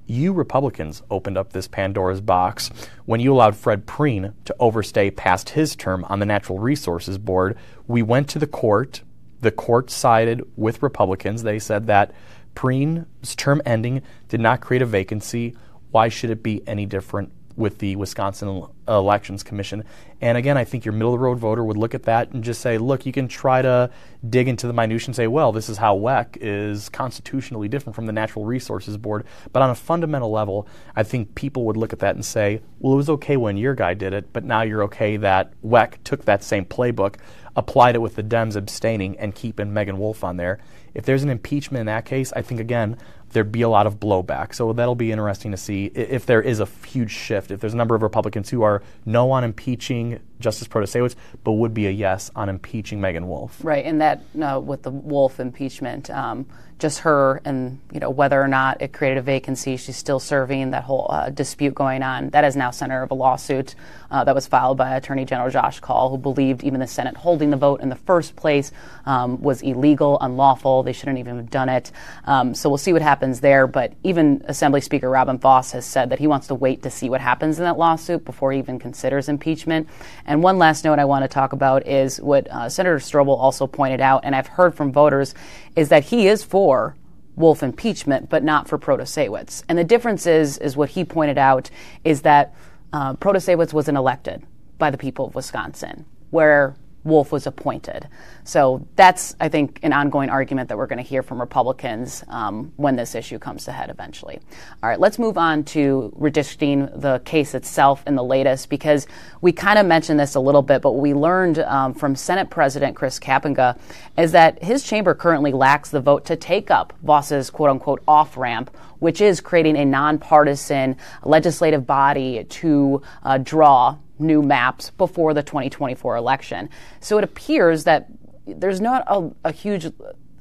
you 0.05 0.33
Republicans 0.33 1.03
opened 1.11 1.37
up 1.37 1.53
this 1.53 1.67
Pandora's 1.67 2.19
box 2.19 2.71
when 3.05 3.19
you 3.19 3.31
allowed 3.31 3.55
Fred 3.55 3.85
Prehn 3.85 4.33
to 4.45 4.55
overstay 4.59 5.11
past 5.11 5.49
his 5.49 5.75
term 5.75 6.03
on 6.05 6.17
the 6.17 6.25
Natural 6.25 6.57
Resources 6.57 7.19
Board. 7.19 7.55
We 7.87 8.01
went 8.01 8.27
to 8.29 8.39
the 8.39 8.47
court. 8.47 9.03
The 9.41 9.51
court 9.51 9.91
sided 9.91 10.41
with 10.55 10.81
Republicans. 10.81 11.43
They 11.43 11.59
said 11.59 11.85
that 11.87 12.11
Prehn's 12.55 13.35
term 13.35 13.61
ending 13.65 14.01
did 14.29 14.39
not 14.39 14.61
create 14.61 14.81
a 14.81 14.87
vacancy. 14.87 15.55
Why 15.91 16.09
should 16.09 16.31
it 16.31 16.41
be 16.41 16.67
any 16.67 16.87
different 16.87 17.31
with 17.59 17.77
the 17.79 17.95
Wisconsin 17.97 18.65
Elections 18.87 19.43
Commission. 19.43 19.83
And 20.21 20.37
again, 20.37 20.57
I 20.57 20.63
think 20.63 20.85
your 20.85 20.93
middle 20.93 21.13
of 21.13 21.19
the 21.19 21.25
road 21.25 21.39
voter 21.39 21.63
would 21.63 21.77
look 21.77 21.93
at 21.93 22.03
that 22.03 22.31
and 22.31 22.43
just 22.43 22.61
say, 22.61 22.77
look, 22.77 23.05
you 23.05 23.11
can 23.11 23.27
try 23.27 23.61
to 23.61 23.91
dig 24.27 24.47
into 24.47 24.65
the 24.65 24.73
minutiae 24.73 25.07
and 25.07 25.15
say, 25.15 25.27
well, 25.27 25.51
this 25.51 25.67
is 25.67 25.77
how 25.77 25.97
WEC 25.97 26.37
is 26.39 26.87
constitutionally 26.89 27.67
different 27.67 27.95
from 27.95 28.05
the 28.05 28.13
Natural 28.13 28.45
Resources 28.45 28.95
Board. 28.97 29.25
But 29.51 29.61
on 29.61 29.69
a 29.69 29.75
fundamental 29.75 30.31
level, 30.31 30.67
I 30.95 31.03
think 31.03 31.35
people 31.35 31.65
would 31.65 31.77
look 31.77 31.91
at 31.91 31.99
that 31.99 32.15
and 32.15 32.25
say, 32.25 32.61
well, 32.79 32.93
it 32.93 32.97
was 32.97 33.09
okay 33.09 33.35
when 33.35 33.57
your 33.57 33.75
guy 33.75 33.93
did 33.93 34.13
it, 34.13 34.31
but 34.31 34.45
now 34.45 34.61
you're 34.61 34.83
okay 34.83 35.17
that 35.17 35.53
WEC 35.61 35.95
took 36.05 36.23
that 36.25 36.43
same 36.43 36.63
playbook, 36.63 37.15
applied 37.57 37.95
it 37.95 37.99
with 37.99 38.15
the 38.15 38.23
Dems 38.23 38.55
abstaining, 38.55 39.17
and 39.19 39.35
keeping 39.35 39.73
Meagan 39.73 39.99
Wolfe 39.99 40.23
on 40.23 40.37
there. 40.37 40.59
If 40.93 41.05
there's 41.05 41.23
an 41.23 41.29
impeachment 41.29 41.81
in 41.81 41.85
that 41.87 42.05
case, 42.05 42.31
I 42.33 42.41
think, 42.41 42.59
again, 42.59 42.97
there'd 43.29 43.51
be 43.51 43.61
a 43.61 43.69
lot 43.69 43.87
of 43.87 43.99
blowback. 43.99 44.53
So 44.53 44.73
that'll 44.73 44.95
be 44.95 45.11
interesting 45.11 45.51
to 45.51 45.57
see 45.57 45.85
if 45.87 46.25
there 46.25 46.41
is 46.41 46.59
a 46.59 46.67
huge 46.85 47.11
shift. 47.11 47.51
If 47.51 47.59
there's 47.59 47.73
a 47.73 47.77
number 47.77 47.95
of 47.95 48.01
Republicans 48.01 48.49
who 48.49 48.63
are 48.63 48.81
no 49.05 49.31
on 49.31 49.43
impeaching 49.43 50.19
Justice 50.39 50.67
Protasiewicz, 50.67 51.15
but 51.43 51.53
would 51.53 51.73
be 51.73 51.87
a 51.87 51.91
yes 51.91 52.31
on 52.35 52.49
impeaching 52.49 53.01
Meagan 53.01 53.27
Wolfe. 53.27 53.59
Right, 53.63 53.85
and 53.85 54.01
that 54.01 54.21
uh, 54.41 54.59
with 54.59 54.83
the 54.83 54.91
Wolfe 54.91 55.39
impeachment. 55.39 56.09
Um, 56.09 56.45
just 56.79 56.99
her 56.99 57.41
and 57.43 57.79
you 57.91 57.99
know 57.99 58.09
whether 58.09 58.41
or 58.41 58.47
not 58.47 58.81
it 58.81 58.93
created 58.93 59.19
a 59.19 59.21
vacancy. 59.21 59.77
She's 59.77 59.97
still 59.97 60.19
serving 60.19 60.71
that 60.71 60.83
whole 60.83 61.07
uh, 61.09 61.29
dispute 61.29 61.75
going 61.75 62.01
on. 62.01 62.29
That 62.29 62.45
is 62.45 62.55
now 62.55 62.71
center 62.71 63.03
of 63.03 63.11
a 63.11 63.13
lawsuit 63.13 63.75
uh, 64.09 64.23
that 64.23 64.33
was 64.33 64.47
filed 64.47 64.77
by 64.77 64.95
Attorney 64.95 65.25
General 65.25 65.49
Josh 65.49 65.79
Kaul, 65.81 66.09
who 66.09 66.17
believed 66.17 66.63
even 66.63 66.79
the 66.79 66.87
Senate 66.87 67.17
holding 67.17 67.49
the 67.49 67.57
vote 67.57 67.81
in 67.81 67.89
the 67.89 67.95
first 67.95 68.35
place 68.35 68.71
um, 69.05 69.41
was 69.41 69.61
illegal, 69.61 70.17
unlawful. 70.21 70.83
They 70.83 70.93
shouldn't 70.93 71.19
even 71.19 71.35
have 71.35 71.49
done 71.49 71.69
it. 71.69 71.91
Um, 72.25 72.55
so 72.55 72.69
we'll 72.69 72.77
see 72.77 72.93
what 72.93 73.01
happens 73.01 73.18
there. 73.41 73.67
But 73.67 73.93
even 74.03 74.43
Assembly 74.45 74.81
Speaker 74.81 75.09
Robin 75.09 75.37
Vos 75.37 75.71
has 75.71 75.85
said 75.85 76.09
that 76.09 76.19
he 76.19 76.27
wants 76.27 76.47
to 76.47 76.55
wait 76.55 76.83
to 76.83 76.89
see 76.89 77.09
what 77.09 77.21
happens 77.21 77.59
in 77.59 77.65
that 77.65 77.77
lawsuit 77.77 78.25
before 78.25 78.51
he 78.51 78.59
even 78.59 78.79
considers 78.79 79.29
impeachment. 79.29 79.87
And 80.25 80.43
one 80.43 80.57
last 80.57 80.83
note 80.83 80.99
I 80.99 81.05
want 81.05 81.23
to 81.23 81.27
talk 81.27 81.53
about 81.53 81.87
is 81.87 82.19
what 82.21 82.49
uh, 82.49 82.69
Senator 82.69 82.97
Stroebel 82.97 83.37
also 83.37 83.67
pointed 83.67 84.01
out, 84.01 84.25
and 84.25 84.35
I've 84.35 84.47
heard 84.47 84.75
from 84.75 84.91
voters, 84.91 85.35
is 85.75 85.89
that 85.89 86.05
he 86.05 86.27
is 86.27 86.43
for 86.43 86.95
Wolfe 87.35 87.63
impeachment, 87.63 88.29
but 88.29 88.43
not 88.43 88.67
for 88.67 88.77
Protasiewicz. 88.77 89.63
And 89.69 89.77
the 89.77 89.83
difference 89.83 90.27
is, 90.27 90.57
is 90.57 90.75
what 90.75 90.89
he 90.89 91.05
pointed 91.05 91.37
out, 91.37 91.69
is 92.03 92.21
that 92.23 92.53
uh, 92.91 93.15
wasn't 93.21 93.97
elected 93.97 94.43
by 94.77 94.89
the 94.89 94.97
people 94.97 95.27
of 95.27 95.35
Wisconsin, 95.35 96.05
where 96.31 96.75
Wolfe 97.03 97.31
was 97.31 97.47
appointed. 97.47 98.07
So 98.43 98.85
that's, 98.95 99.35
I 99.39 99.49
think, 99.49 99.79
an 99.83 99.93
ongoing 99.93 100.29
argument 100.29 100.69
that 100.69 100.77
we're 100.77 100.87
going 100.87 101.03
to 101.03 101.07
hear 101.07 101.23
from 101.23 101.39
Republicans 101.39 102.23
um, 102.27 102.73
when 102.77 102.95
this 102.95 103.15
issue 103.15 103.39
comes 103.39 103.65
to 103.65 103.71
head 103.71 103.89
eventually. 103.89 104.39
All 104.83 104.89
right, 104.89 104.99
let's 104.99 105.19
move 105.19 105.37
on 105.37 105.63
to 105.65 106.13
redistricting 106.19 107.01
the 107.01 107.19
case 107.25 107.53
itself 107.53 108.03
and 108.05 108.17
the 108.17 108.23
latest, 108.23 108.69
because 108.69 109.07
we 109.41 109.51
kind 109.51 109.79
of 109.79 109.85
mentioned 109.85 110.19
this 110.19 110.35
a 110.35 110.39
little 110.39 110.61
bit, 110.61 110.81
but 110.81 110.91
what 110.91 111.01
we 111.01 111.13
learned 111.13 111.59
um, 111.59 111.93
from 111.93 112.15
Senate 112.15 112.49
President 112.49 112.95
Chris 112.95 113.19
Kapenga 113.19 113.79
is 114.17 114.31
that 114.33 114.61
his 114.63 114.83
chamber 114.83 115.13
currently 115.13 115.51
lacks 115.51 115.89
the 115.89 116.01
vote 116.01 116.25
to 116.25 116.35
take 116.35 116.69
up 116.69 116.93
Vos's 117.03 117.49
quote 117.49 117.69
unquote 117.69 118.03
off 118.07 118.35
ramp 118.35 118.75
which 118.99 119.21
is 119.21 119.41
creating 119.41 119.77
a 119.77 119.85
nonpartisan 119.85 120.95
legislative 121.23 121.87
body 121.87 122.43
to 122.45 123.01
uh, 123.23 123.37
draw 123.37 123.97
new 124.19 124.41
maps 124.41 124.89
before 124.91 125.33
the 125.33 125.43
2024 125.43 126.15
election. 126.15 126.69
So 126.99 127.17
it 127.17 127.23
appears 127.23 127.83
that 127.85 128.07
there's 128.45 128.81
not 128.81 129.03
a, 129.07 129.29
a 129.45 129.51
huge 129.51 129.87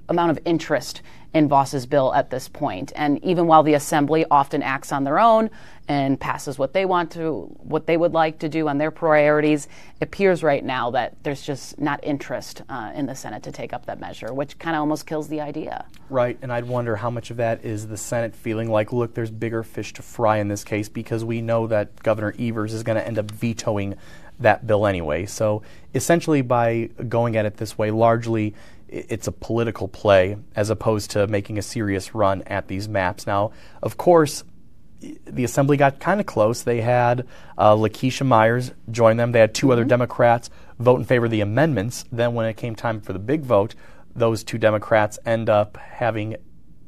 amount 0.09 0.31
of 0.31 0.39
interest 0.45 1.03
in 1.35 1.49
Vos's 1.49 1.87
bill 1.87 2.15
at 2.15 2.31
this 2.31 2.49
point. 2.49 2.93
And 2.97 3.23
even 3.25 3.47
while 3.47 3.63
the 3.63 3.75
assembly 3.75 4.25
often 4.31 4.63
acts 4.63 4.93
on 4.93 5.05
their 5.05 5.19
own 5.19 5.51
and 5.88 6.21
passes 6.21 6.59
what 6.59 6.75
they 6.75 6.85
want 6.85 7.11
to, 7.12 7.45
what 7.59 7.87
they 7.87 7.97
would 7.97 8.12
like 8.12 8.38
to 8.40 8.49
do 8.49 8.68
on 8.68 8.76
their 8.76 8.90
priorities, 8.90 9.66
it 10.00 10.04
appears 10.04 10.42
right 10.42 10.62
now 10.62 10.90
that 10.90 11.16
there's 11.23 11.42
just 11.42 11.80
not 11.80 11.99
interest 12.04 12.62
uh, 12.68 12.92
in 12.95 13.07
the 13.07 13.14
Senate 13.14 13.42
to 13.42 13.50
take 13.50 13.73
up 13.73 13.87
that 13.87 13.99
measure, 13.99 14.33
which 14.35 14.59
kind 14.59 14.76
of 14.76 14.80
almost 14.80 15.07
kills 15.07 15.28
the 15.28 15.40
idea. 15.40 15.87
Right, 16.11 16.38
and 16.42 16.52
I'd 16.52 16.66
wonder 16.66 16.95
how 16.97 17.09
much 17.09 17.30
of 17.30 17.38
that 17.38 17.64
is 17.64 17.88
the 17.88 17.97
Senate 17.97 18.37
feeling 18.37 18.71
like, 18.71 18.92
look, 18.92 19.14
there's 19.14 19.30
bigger 19.30 19.62
fish 19.62 19.95
to 19.95 20.02
fry 20.02 20.37
in 20.37 20.49
this 20.49 20.62
case 20.62 20.90
because 20.90 21.25
we 21.25 21.40
know 21.40 21.66
that 21.68 22.02
Governor 22.02 22.35
Evers 22.38 22.75
is 22.75 22.83
going 22.83 22.97
to 22.97 23.07
end 23.07 23.18
up 23.18 23.30
vetoing 23.30 23.95
that 24.40 24.66
bill 24.66 24.87
anyway. 24.87 25.25
So 25.25 25.62
essentially, 25.95 26.42
by 26.42 26.90
going 27.09 27.37
at 27.37 27.47
it 27.47 27.57
this 27.57 27.78
way, 27.78 27.90
largely 27.90 28.54
it's 28.88 29.26
a 29.26 29.33
political 29.33 29.88
play 29.88 30.37
as 30.54 30.71
opposed 30.71 31.11
to 31.12 31.26
making 31.26 31.59
a 31.59 31.62
serious 31.62 32.14
run 32.14 32.42
at 32.42 32.68
these 32.68 32.88
maps. 32.88 33.26
Now, 33.26 33.52
of 33.83 33.97
course, 33.97 34.45
the 35.00 35.45
assembly 35.45 35.76
got 35.76 36.00
kind 36.00 36.21
of 36.21 36.26
close. 36.26 36.62
They 36.62 36.81
had 36.81 37.26
uh, 37.57 37.75
LaKeshia 37.75 38.26
Myers 38.26 38.73
join 38.90 39.17
them. 39.17 39.33
They 39.33 39.40
had 39.40 39.55
2 39.55 39.67
mm-hmm. 39.67 39.73
other 39.73 39.85
Democrats 39.85 40.50
vote 40.78 40.99
in 40.99 41.05
favor 41.05 41.26
of 41.26 41.31
the 41.31 41.40
amendments. 41.40 42.05
Then, 42.11 42.35
when 42.35 42.47
it 42.47 42.57
came 42.57 42.75
time 42.75 43.00
for 43.00 43.12
the 43.12 43.19
big 43.19 43.43
vote, 43.43 43.75
those 44.14 44.43
two 44.43 44.59
Democrats 44.59 45.19
end 45.25 45.49
up 45.49 45.76
having 45.76 46.37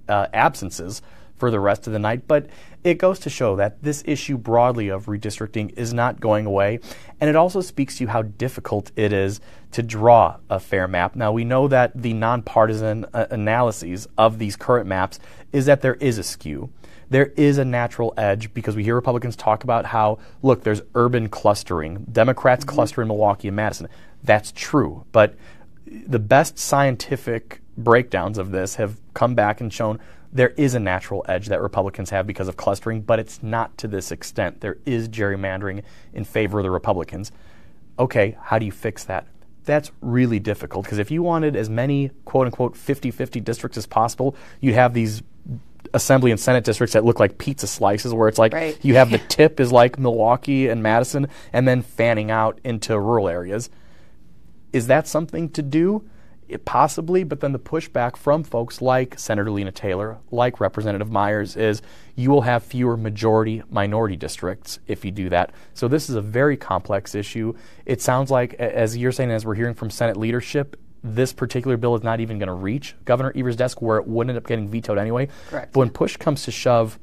uh, 0.09 0.27
absences 0.33 1.03
for 1.37 1.51
the 1.51 1.61
rest 1.61 1.87
of 1.87 1.93
the 1.93 1.99
night. 1.99 2.27
But 2.27 2.47
it 2.85 2.99
goes 2.99 3.19
to 3.21 3.31
show 3.31 3.57
that 3.57 3.83
this 3.83 4.03
issue 4.07 4.37
broadly 4.37 4.89
of 4.89 5.07
redistricting 5.07 5.73
is 5.77 5.95
not 5.95 6.21
going 6.21 6.47
away. 6.47 6.81
And 7.21 7.31
it 7.31 7.37
also 7.37 7.61
speaks 7.61 7.97
to 7.99 8.07
how 8.07 8.23
difficult 8.23 8.91
it 8.97 9.13
is 9.13 9.41
to 9.73 9.83
draw 9.83 10.37
a 10.49 10.61
fair 10.61 10.89
map. 10.89 11.17
Now, 11.17 11.33
we 11.33 11.45
know 11.45 11.69
that 11.69 11.93
the 11.95 12.13
nonpartisan 12.13 13.07
uh, 13.15 13.27
analyses 13.31 14.09
of 14.19 14.39
these 14.39 14.57
current 14.57 14.87
maps 14.87 15.19
is 15.53 15.67
that 15.67 15.81
there 15.81 15.95
is 15.95 16.19
a 16.19 16.23
skew. 16.23 16.71
There 17.11 17.27
is 17.37 17.59
a 17.59 17.65
natural 17.65 18.15
edge 18.17 18.55
because 18.55 18.77
we 18.77 18.85
hear 18.85 18.95
Republicans 18.95 19.37
talk 19.37 19.65
about 19.65 19.85
how, 19.85 20.19
look, 20.43 20.63
there's 20.63 20.83
urban 20.95 21.29
clustering. 21.29 22.07
Democrats 22.11 22.65
mm-hmm. 22.65 22.75
cluster 22.75 23.03
in 23.03 23.09
Milwaukee 23.09 23.49
and 23.49 23.57
Madison. 23.57 23.89
That's 24.23 24.53
true. 24.53 25.05
But 25.13 25.35
the 25.87 26.21
best 26.21 26.59
scientific 26.59 27.61
breakdowns 27.77 28.39
of 28.39 28.53
this 28.53 28.77
have 28.77 29.01
come 29.13 29.35
back 29.35 29.61
and 29.61 29.73
shown 29.73 29.99
there 30.33 30.51
is 30.51 30.75
a 30.75 30.81
natural 30.81 31.25
edge 31.29 31.49
that 31.49 31.61
Republicans 31.61 32.11
have 32.11 32.27
because 32.27 32.47
of 32.47 32.57
clustering, 32.57 33.01
but 33.03 33.19
it's 33.19 33.43
not 33.43 33.77
to 33.79 33.89
this 33.89 34.13
extent. 34.13 34.61
There 34.61 34.79
is 34.87 35.09
gerrymandering 35.09 35.83
in 36.13 36.25
favor 36.25 36.61
of 36.61 36.63
the 36.63 36.71
Republicans. 36.71 37.33
Okay, 37.99 38.37
how 38.41 38.59
do 38.59 38.67
you 38.67 38.73
fix 38.73 39.03
that? 39.05 39.27
That's 39.65 39.91
really 40.01 40.39
difficult 40.39 40.85
because 40.85 40.99
if 40.99 41.11
you 41.11 41.23
wanted 41.23 41.57
as 41.57 41.69
many 41.69 42.11
quote 42.25 42.47
unquote 42.47 42.77
50 42.77 43.11
50 43.11 43.41
districts 43.41 43.77
as 43.77 43.87
possible, 43.87 44.35
you'd 44.61 44.75
have 44.75 44.95
these 44.95 45.23
assembly 45.93 46.31
and 46.31 46.39
senate 46.39 46.65
districts 46.65 46.95
that 46.95 47.05
look 47.05 47.19
like 47.19 47.39
pizza 47.39 47.67
slices 47.67 48.15
where 48.15 48.29
it's 48.29 48.39
like 48.39 48.53
right. 48.53 48.79
you 48.83 48.95
have 48.95 49.11
the 49.11 49.19
tip 49.29 49.61
is 49.61 49.73
like 49.73 49.99
Milwaukee 49.99 50.69
and 50.69 50.83
Madison 50.83 51.29
and 51.53 51.67
then 51.67 51.83
fanning 51.83 52.31
out 52.31 52.61
into 52.65 52.99
rural 52.99 53.29
areas. 53.29 53.71
Is 54.73 54.87
that 54.87 55.07
something 55.07 55.49
to 55.51 55.63
do? 55.63 56.09
It 56.49 56.65
possibly, 56.65 57.23
but 57.23 57.39
then 57.39 57.53
the 57.53 57.61
pushback 57.61 58.17
from 58.17 58.43
folks 58.43 58.83
like 58.83 59.17
Senator 59.19 59.53
Lena 59.53 59.71
Taylor, 59.71 60.19
like 60.33 60.59
Representative 60.59 61.09
Myers, 61.11 61.57
is 61.57 61.81
you 62.17 62.31
will 62.31 62.41
have 62.41 62.65
fewer 62.65 62.97
majority 62.97 63.63
minority 63.71 64.17
districts 64.17 64.81
if 64.89 65.05
you 65.05 65.13
do 65.13 65.29
that. 65.29 65.53
So 65.75 65.87
this 65.87 66.11
is 66.11 66.17
a 66.17 66.21
very 66.21 66.57
complex 66.57 67.15
issue. 67.15 67.55
It 67.87 68.01
sounds 68.01 68.33
like, 68.33 68.55
as 68.55 68.97
you're 68.97 69.13
saying, 69.13 69.31
as 69.31 69.47
we're 69.47 69.55
hearing 69.55 69.75
from 69.75 69.91
Senate 69.91 70.17
leadership, 70.17 70.77
this 71.03 71.33
particular 71.33 71.77
bill 71.77 71.95
is 71.95 72.03
not 72.03 72.21
even 72.21 72.39
going 72.39 72.49
to 72.49 72.53
reach 72.53 72.95
Governor 73.05 73.33
Evers' 73.35 73.57
desk 73.57 73.81
where 73.81 73.99
it 73.99 74.07
would 74.07 74.29
end 74.29 74.37
up 74.37 74.47
getting 74.47 74.69
vetoed 74.69 74.99
anyway. 74.99 75.29
Correct. 75.49 75.73
But 75.73 75.81
when 75.81 75.91
push 75.91 76.17
comes 76.17 76.45
to 76.45 76.51
shove, 76.51 76.99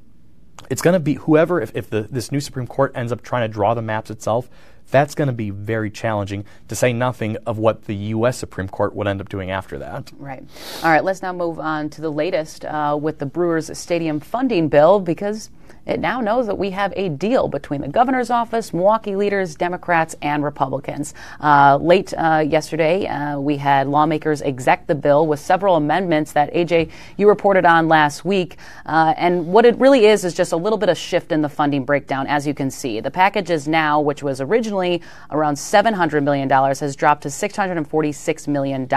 it's 0.69 0.81
going 0.81 0.93
to 0.93 0.99
be 0.99 1.15
whoever, 1.15 1.61
if, 1.61 1.75
if 1.75 1.89
the, 1.89 2.03
this 2.03 2.31
new 2.31 2.39
Supreme 2.39 2.67
Court 2.67 2.91
ends 2.95 3.11
up 3.11 3.21
trying 3.21 3.47
to 3.47 3.53
draw 3.53 3.73
the 3.73 3.81
maps 3.81 4.09
itself, 4.09 4.49
that's 4.89 5.15
going 5.15 5.27
to 5.27 5.33
be 5.33 5.49
very 5.49 5.89
challenging, 5.89 6.45
to 6.69 6.75
say 6.75 6.93
nothing 6.93 7.37
of 7.45 7.57
what 7.57 7.85
the 7.85 7.95
U.S. 7.95 8.37
Supreme 8.37 8.69
Court 8.69 8.95
would 8.95 9.07
end 9.07 9.19
up 9.19 9.29
doing 9.29 9.51
after 9.51 9.77
that. 9.79 10.11
Right. 10.17 10.43
All 10.83 10.89
right, 10.89 11.03
let's 11.03 11.21
now 11.21 11.33
move 11.33 11.59
on 11.59 11.89
to 11.91 12.01
the 12.01 12.11
latest 12.11 12.63
uh, 12.65 12.97
with 12.99 13.19
the 13.19 13.25
Brewers 13.25 13.77
Stadium 13.77 14.19
funding 14.19 14.69
bill 14.69 14.99
because 14.99 15.49
it 15.87 15.99
now 15.99 16.19
knows 16.19 16.47
that 16.47 16.57
we 16.57 16.71
have 16.71 16.93
a 16.95 17.09
deal 17.09 17.47
between 17.47 17.81
the 17.81 17.87
governor's 17.87 18.29
office, 18.29 18.73
Milwaukee 18.73 19.15
leaders, 19.15 19.55
Democrats, 19.55 20.15
and 20.21 20.43
Republicans. 20.43 21.13
Uh, 21.41 21.77
late 21.77 22.13
uh, 22.17 22.43
yesterday, 22.45 23.07
uh, 23.07 23.39
we 23.39 23.57
had 23.57 23.87
lawmakers 23.87 24.41
exec 24.41 24.85
the 24.87 24.95
bill 24.95 25.25
with 25.25 25.39
several 25.39 25.77
amendments 25.77 26.33
that 26.33 26.53
AJ 26.53 26.91
you 27.15 27.29
reported 27.29 27.65
on 27.65 27.87
last 27.87 28.25
week. 28.25 28.57
Uh, 28.85 29.13
and 29.17 29.47
what 29.47 29.65
it 29.65 29.77
really 29.79 30.05
is 30.05 30.25
is 30.25 30.33
just 30.33 30.51
a 30.51 30.57
little 30.57 30.77
bit 30.77 30.89
of 30.89 30.97
shift 30.97 31.31
in 31.31 31.41
the 31.41 31.49
funding 31.49 31.85
breakdown, 31.85 32.27
as 32.27 32.45
you 32.45 32.53
can 32.53 32.69
see. 32.69 32.99
The 32.99 33.11
package 33.11 33.49
is 33.49 33.67
now, 33.67 34.01
which 34.01 34.21
was 34.21 34.41
originally 34.41 35.01
around 35.31 35.55
$700 35.55 36.21
million, 36.21 36.49
has 36.49 36.95
dropped 36.95 37.23
to 37.23 37.29
$646 37.29 38.47
million. 38.47 38.87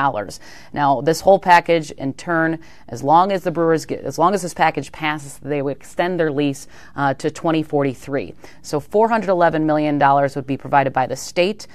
Now, 0.73 1.01
this 1.01 1.21
whole 1.21 1.39
package, 1.39 1.93
in 1.93 2.15
turn, 2.15 2.59
as 2.89 3.03
long 3.05 3.31
as 3.31 3.45
the 3.45 3.51
Brewers 3.51 3.87
get, 3.87 4.05
as 4.05 4.19
long 4.19 4.35
as 4.35 4.43
this 4.43 4.55
package 4.55 4.91
passes, 4.91 5.39
they 5.39 5.63
would 5.63 5.77
extend 5.77 6.19
their 6.19 6.33
lease 6.33 6.67
uh, 6.97 7.15
to 7.15 7.31
2043. 7.31 8.35
So 8.63 8.81
$411 8.81 9.63
million 9.63 9.99
would 9.99 10.47
be 10.47 10.57
provided 10.57 10.93
by 10.93 11.07
the 11.07 11.17
state. 11.17 11.67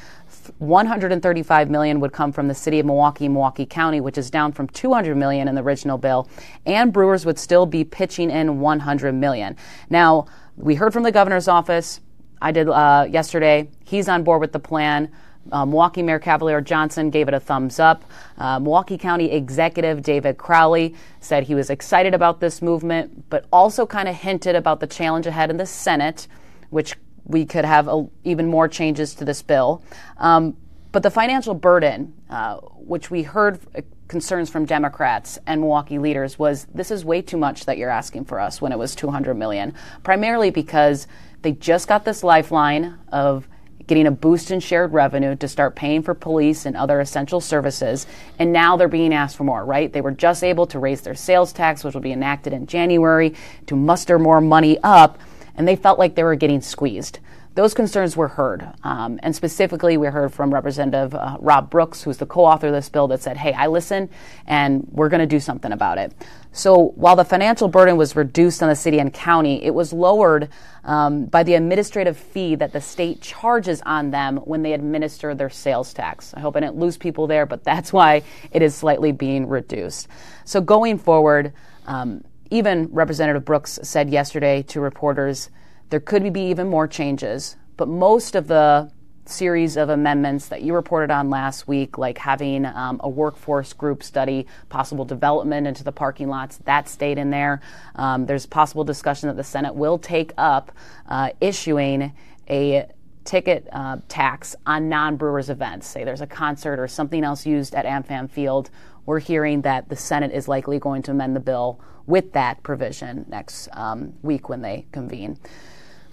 135 0.59 1.69
million 1.69 1.99
would 1.99 2.11
come 2.11 2.31
from 2.31 2.47
the 2.47 2.55
city 2.55 2.79
of 2.79 2.85
Milwaukee, 2.85 3.27
Milwaukee 3.27 3.65
County, 3.65 4.01
which 4.01 4.17
is 4.17 4.29
down 4.29 4.51
from 4.51 4.67
200 4.67 5.15
million 5.15 5.47
in 5.47 5.55
the 5.55 5.61
original 5.61 5.97
bill, 5.97 6.27
and 6.65 6.93
Brewers 6.93 7.25
would 7.25 7.39
still 7.39 7.65
be 7.65 7.83
pitching 7.83 8.29
in 8.29 8.59
100 8.59 9.13
million. 9.13 9.55
Now, 9.89 10.27
we 10.57 10.75
heard 10.75 10.93
from 10.93 11.03
the 11.03 11.11
governor's 11.11 11.47
office. 11.47 12.01
I 12.41 12.51
did 12.51 12.69
uh, 12.69 13.07
yesterday. 13.09 13.69
He's 13.83 14.07
on 14.07 14.23
board 14.23 14.41
with 14.41 14.51
the 14.51 14.59
plan. 14.59 15.11
Uh, 15.51 15.65
Milwaukee 15.65 16.01
Mayor 16.01 16.19
Cavalier 16.19 16.61
Johnson 16.61 17.09
gave 17.09 17.27
it 17.27 17.33
a 17.33 17.39
thumbs 17.39 17.79
up. 17.79 18.03
Uh, 18.37 18.59
Milwaukee 18.59 18.97
County 18.97 19.31
Executive 19.31 20.01
David 20.01 20.37
Crowley 20.37 20.95
said 21.19 21.43
he 21.43 21.55
was 21.55 21.69
excited 21.69 22.13
about 22.13 22.39
this 22.39 22.61
movement, 22.61 23.29
but 23.29 23.45
also 23.51 23.85
kind 23.85 24.07
of 24.07 24.15
hinted 24.15 24.55
about 24.55 24.79
the 24.79 24.87
challenge 24.87 25.27
ahead 25.27 25.49
in 25.49 25.57
the 25.57 25.65
Senate, 25.65 26.27
which 26.69 26.95
we 27.25 27.45
could 27.45 27.65
have 27.65 27.87
a, 27.87 28.07
even 28.23 28.47
more 28.47 28.67
changes 28.67 29.15
to 29.15 29.25
this 29.25 29.41
bill. 29.41 29.83
Um, 30.17 30.57
but 30.91 31.03
the 31.03 31.11
financial 31.11 31.53
burden, 31.53 32.13
uh, 32.29 32.55
which 32.55 33.11
we 33.11 33.23
heard 33.23 33.59
concerns 34.07 34.49
from 34.49 34.65
Democrats 34.65 35.39
and 35.45 35.61
Milwaukee 35.61 35.99
leaders 35.99 36.37
was 36.37 36.65
this 36.73 36.91
is 36.91 37.03
way 37.03 37.21
too 37.21 37.37
much 37.37 37.65
that 37.65 37.77
you're 37.77 37.89
asking 37.89 38.25
for 38.25 38.39
us 38.39 38.61
when 38.61 38.71
it 38.71 38.77
was 38.77 38.95
200 38.95 39.33
million. 39.33 39.73
Primarily 40.03 40.51
because 40.51 41.07
they 41.41 41.51
just 41.51 41.87
got 41.87 42.05
this 42.05 42.23
lifeline 42.23 42.97
of 43.11 43.47
getting 43.87 44.07
a 44.07 44.11
boost 44.11 44.51
in 44.51 44.59
shared 44.59 44.93
revenue 44.93 45.35
to 45.35 45.47
start 45.47 45.75
paying 45.75 46.01
for 46.01 46.13
police 46.13 46.65
and 46.65 46.75
other 46.75 46.99
essential 46.99 47.39
services. 47.39 48.07
And 48.39 48.51
now 48.51 48.77
they're 48.77 48.87
being 48.87 49.13
asked 49.13 49.37
for 49.37 49.43
more, 49.43 49.63
right? 49.63 49.91
They 49.91 50.01
were 50.01 50.11
just 50.11 50.43
able 50.43 50.65
to 50.67 50.79
raise 50.79 51.01
their 51.01 51.15
sales 51.15 51.53
tax, 51.53 51.83
which 51.83 51.93
will 51.93 52.01
be 52.01 52.11
enacted 52.11 52.53
in 52.53 52.67
January, 52.67 53.35
to 53.67 53.75
muster 53.75 54.17
more 54.17 54.41
money 54.41 54.77
up, 54.83 55.19
and 55.55 55.67
they 55.67 55.75
felt 55.75 55.99
like 55.99 56.15
they 56.15 56.23
were 56.23 56.35
getting 56.35 56.61
squeezed 56.61 57.19
those 57.55 57.73
concerns 57.73 58.17
were 58.17 58.27
heard. 58.27 58.67
Um, 58.83 59.17
and 59.23 59.33
specifically, 59.33 59.95
we 59.95 60.07
heard 60.07 60.33
from 60.33 60.53
Representative 60.53 61.15
uh, 61.15 61.37
Rob 61.39 61.69
Brooks, 61.69 62.03
who's 62.03 62.17
the 62.17 62.25
co 62.25 62.43
author 62.45 62.67
of 62.67 62.73
this 62.73 62.89
bill, 62.89 63.07
that 63.07 63.21
said, 63.21 63.37
hey, 63.37 63.53
I 63.53 63.67
listen 63.67 64.09
and 64.45 64.85
we're 64.91 65.07
going 65.07 65.21
to 65.21 65.25
do 65.25 65.39
something 65.39 65.71
about 65.71 65.97
it. 65.97 66.13
So 66.51 66.89
while 66.95 67.15
the 67.15 67.23
financial 67.23 67.69
burden 67.69 67.95
was 67.95 68.15
reduced 68.15 68.61
on 68.61 68.67
the 68.67 68.75
city 68.75 68.99
and 68.99 69.13
county, 69.13 69.63
it 69.63 69.73
was 69.73 69.93
lowered 69.93 70.49
um, 70.83 71.25
by 71.25 71.43
the 71.43 71.53
administrative 71.53 72.17
fee 72.17 72.55
that 72.55 72.73
the 72.73 72.81
state 72.81 73.21
charges 73.21 73.81
on 73.85 74.11
them 74.11 74.37
when 74.37 74.61
they 74.61 74.73
administer 74.73 75.33
their 75.33 75.49
sales 75.49 75.93
tax. 75.93 76.33
I 76.33 76.41
hope 76.41 76.57
I 76.57 76.59
didn't 76.59 76.75
lose 76.75 76.97
people 76.97 77.25
there, 77.25 77.45
but 77.45 77.63
that's 77.63 77.93
why 77.93 78.23
it 78.51 78.61
is 78.61 78.75
slightly 78.75 79.13
being 79.13 79.47
reduced. 79.47 80.09
So 80.43 80.59
going 80.59 80.97
forward, 80.97 81.53
um, 81.87 82.23
even 82.51 82.89
Representative 82.91 83.45
Brooks 83.45 83.79
said 83.81 84.09
yesterday 84.09 84.61
to 84.63 84.81
reporters, 84.81 85.49
there 85.89 85.99
could 85.99 86.31
be 86.33 86.49
even 86.49 86.67
more 86.67 86.87
changes, 86.87 87.57
but 87.77 87.87
most 87.87 88.35
of 88.35 88.47
the 88.47 88.91
series 89.27 89.75
of 89.75 89.89
amendments 89.89 90.47
that 90.49 90.61
you 90.61 90.73
reported 90.73 91.11
on 91.11 91.29
last 91.29 91.67
week, 91.67 91.97
like 91.97 92.17
having 92.17 92.65
um, 92.65 92.99
a 93.03 93.09
workforce 93.09 93.73
group 93.73 94.03
study 94.03 94.45
possible 94.69 95.05
development 95.05 95.67
into 95.67 95.83
the 95.83 95.91
parking 95.91 96.27
lots, 96.27 96.57
that 96.59 96.87
stayed 96.87 97.17
in 97.17 97.29
there. 97.29 97.61
Um, 97.95 98.25
there's 98.25 98.45
possible 98.45 98.83
discussion 98.83 99.27
that 99.27 99.35
the 99.35 99.43
Senate 99.43 99.73
will 99.73 99.97
take 99.97 100.31
up 100.37 100.71
uh, 101.07 101.31
issuing 101.41 102.13
a 102.49 102.87
ticket 103.23 103.67
uh, 103.71 103.97
tax 104.07 104.55
on 104.65 104.87
non 104.87 105.17
Brewers 105.17 105.49
events. 105.49 105.87
Say 105.87 106.03
there's 106.03 106.21
a 106.21 106.27
concert 106.27 106.79
or 106.79 106.87
something 106.87 107.23
else 107.23 107.45
used 107.45 107.73
at 107.73 107.85
AmFam 107.85 108.29
Field. 108.29 108.69
We're 109.05 109.19
hearing 109.19 109.61
that 109.61 109.89
the 109.89 109.95
Senate 109.95 110.31
is 110.31 110.47
likely 110.47 110.79
going 110.79 111.01
to 111.03 111.11
amend 111.11 111.35
the 111.35 111.39
bill 111.39 111.79
with 112.05 112.33
that 112.33 112.61
provision 112.63 113.25
next 113.27 113.67
um, 113.73 114.13
week 114.21 114.49
when 114.49 114.61
they 114.61 114.85
convene. 114.91 115.39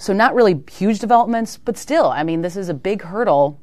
So, 0.03 0.13
not 0.13 0.35
really 0.35 0.61
huge 0.69 0.99
developments, 0.99 1.59
but 1.59 1.79
still, 1.79 2.09
I 2.09 2.25
mean, 2.25 2.43
this 2.43 2.57
is 2.57 2.69
a 2.69 2.75
big 2.75 3.03
hurdle 3.03 3.61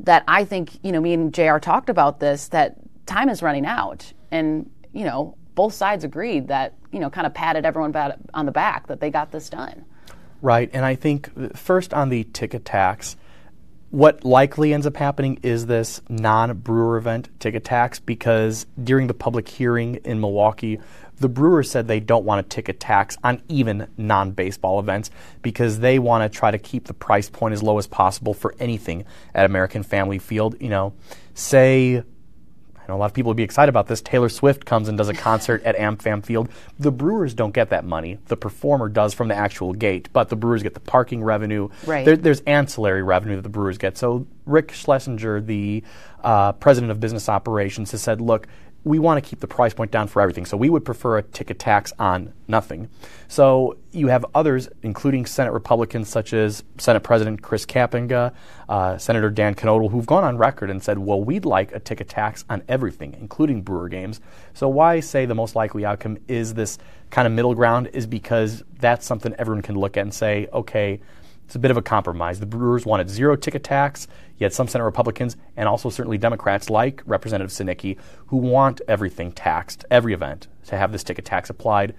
that 0.00 0.22
I 0.28 0.44
think, 0.44 0.78
you 0.84 0.92
know, 0.92 1.00
me 1.00 1.14
and 1.14 1.32
JR 1.32 1.56
talked 1.56 1.88
about 1.88 2.20
this, 2.20 2.48
that 2.48 2.76
time 3.06 3.30
is 3.30 3.40
running 3.40 3.64
out. 3.64 4.12
And, 4.30 4.70
you 4.92 5.06
know, 5.06 5.34
both 5.54 5.72
sides 5.72 6.04
agreed 6.04 6.48
that, 6.48 6.74
you 6.92 7.00
know, 7.00 7.08
kind 7.08 7.26
of 7.26 7.32
patted 7.32 7.64
everyone 7.64 7.96
on 8.34 8.44
the 8.44 8.52
back 8.52 8.88
that 8.88 9.00
they 9.00 9.08
got 9.08 9.32
this 9.32 9.48
done. 9.48 9.86
Right. 10.42 10.68
And 10.74 10.84
I 10.84 10.94
think 10.94 11.30
uh, 11.40 11.48
first 11.54 11.94
on 11.94 12.10
the 12.10 12.24
ticket 12.24 12.66
tax, 12.66 13.16
what 13.88 14.24
likely 14.26 14.74
ends 14.74 14.86
up 14.86 14.98
happening 14.98 15.38
is 15.42 15.64
this 15.64 16.02
non 16.10 16.54
brewer 16.58 16.98
event 16.98 17.30
ticket 17.40 17.64
tax 17.64 17.98
because 17.98 18.66
during 18.84 19.06
the 19.06 19.14
public 19.14 19.48
hearing 19.48 19.94
in 20.04 20.20
Milwaukee, 20.20 20.80
the 21.22 21.28
Brewers 21.28 21.70
said 21.70 21.88
they 21.88 22.00
don't 22.00 22.24
want 22.24 22.44
a 22.44 22.48
ticket 22.48 22.80
tax 22.80 23.16
on 23.24 23.40
even 23.48 23.88
non 23.96 24.32
baseball 24.32 24.78
events 24.78 25.10
because 25.40 25.78
they 25.78 25.98
want 25.98 26.30
to 26.30 26.38
try 26.38 26.50
to 26.50 26.58
keep 26.58 26.84
the 26.84 26.94
price 26.94 27.30
point 27.30 27.54
as 27.54 27.62
low 27.62 27.78
as 27.78 27.86
possible 27.86 28.34
for 28.34 28.54
anything 28.58 29.04
at 29.34 29.46
American 29.46 29.82
Family 29.82 30.18
Field. 30.18 30.56
You 30.60 30.68
know, 30.68 30.92
say 31.34 32.02
I 32.82 32.88
know 32.88 32.96
a 32.96 32.98
lot 32.98 33.06
of 33.06 33.14
people 33.14 33.30
would 33.30 33.36
be 33.36 33.44
excited 33.44 33.68
about 33.68 33.86
this. 33.86 34.02
Taylor 34.02 34.28
Swift 34.28 34.64
comes 34.64 34.88
and 34.88 34.98
does 34.98 35.08
a 35.08 35.14
concert 35.14 35.62
at 35.62 35.76
AmFam 35.76 36.24
Field. 36.24 36.48
The 36.80 36.90
Brewers 36.90 37.32
don't 37.32 37.52
get 37.52 37.70
that 37.70 37.84
money. 37.84 38.18
The 38.26 38.36
performer 38.36 38.88
does 38.88 39.14
from 39.14 39.28
the 39.28 39.36
actual 39.36 39.72
gate, 39.72 40.08
but 40.12 40.28
the 40.28 40.36
Brewers 40.36 40.64
get 40.64 40.74
the 40.74 40.80
parking 40.80 41.22
revenue. 41.22 41.68
Right. 41.86 42.04
There, 42.04 42.16
there's 42.16 42.40
ancillary 42.40 43.04
revenue 43.04 43.36
that 43.36 43.42
the 43.42 43.48
Brewers 43.48 43.78
get. 43.78 43.96
So 43.96 44.26
Rick 44.46 44.72
Schlesinger, 44.72 45.40
the 45.40 45.84
uh, 46.24 46.52
president 46.52 46.90
of 46.90 46.98
business 46.98 47.28
operations, 47.28 47.92
has 47.92 48.02
said, 48.02 48.20
look, 48.20 48.48
we 48.84 48.98
want 48.98 49.22
to 49.22 49.28
keep 49.28 49.38
the 49.40 49.46
price 49.46 49.72
point 49.72 49.90
down 49.90 50.08
for 50.08 50.20
everything. 50.20 50.44
So 50.44 50.56
we 50.56 50.68
would 50.68 50.84
prefer 50.84 51.18
a 51.18 51.22
ticket 51.22 51.58
tax 51.58 51.92
on 51.98 52.32
nothing. 52.48 52.88
So 53.28 53.76
you 53.92 54.08
have 54.08 54.26
others, 54.34 54.68
including 54.82 55.24
Senate 55.24 55.52
Republicans 55.52 56.08
such 56.08 56.32
as 56.32 56.64
Senate 56.78 57.00
President 57.00 57.42
Chris 57.42 57.64
Kapenga, 57.64 58.32
uh, 58.68 58.98
Senator 58.98 59.30
Dan 59.30 59.54
Knodl, 59.54 59.90
who've 59.90 60.06
gone 60.06 60.24
on 60.24 60.36
record 60.36 60.68
and 60.68 60.82
said, 60.82 60.98
well, 60.98 61.22
we'd 61.22 61.44
like 61.44 61.72
a 61.72 61.78
ticket 61.78 62.08
tax 62.08 62.44
on 62.50 62.62
everything, 62.68 63.14
including 63.20 63.62
Brewer 63.62 63.88
games. 63.88 64.20
So 64.52 64.68
why 64.68 64.98
say 65.00 65.26
the 65.26 65.34
most 65.34 65.54
likely 65.54 65.84
outcome 65.84 66.18
is 66.26 66.54
this 66.54 66.78
kind 67.10 67.26
of 67.26 67.32
middle 67.32 67.54
ground 67.54 67.88
is 67.92 68.06
because 68.06 68.64
that's 68.80 69.06
something 69.06 69.32
everyone 69.38 69.62
can 69.62 69.76
look 69.76 69.96
at 69.96 70.02
and 70.02 70.12
say, 70.12 70.48
okay, 70.52 71.00
it's 71.52 71.56
a 71.56 71.58
bit 71.58 71.70
of 71.70 71.76
a 71.76 71.82
compromise. 71.82 72.40
The 72.40 72.46
Brewers 72.46 72.86
wanted 72.86 73.10
zero 73.10 73.36
ticket 73.36 73.62
tax. 73.62 74.08
Yet 74.38 74.54
some 74.54 74.68
Senate 74.68 74.84
Republicans 74.84 75.36
and 75.54 75.68
also 75.68 75.90
certainly 75.90 76.16
Democrats 76.16 76.70
like 76.70 77.02
Representative 77.04 77.50
Sinicki 77.50 77.98
who 78.28 78.38
want 78.38 78.80
everything 78.88 79.32
taxed, 79.32 79.84
every 79.90 80.14
event, 80.14 80.48
to 80.68 80.78
have 80.78 80.92
this 80.92 81.04
ticket 81.04 81.26
tax 81.26 81.50
applied. 81.50 81.94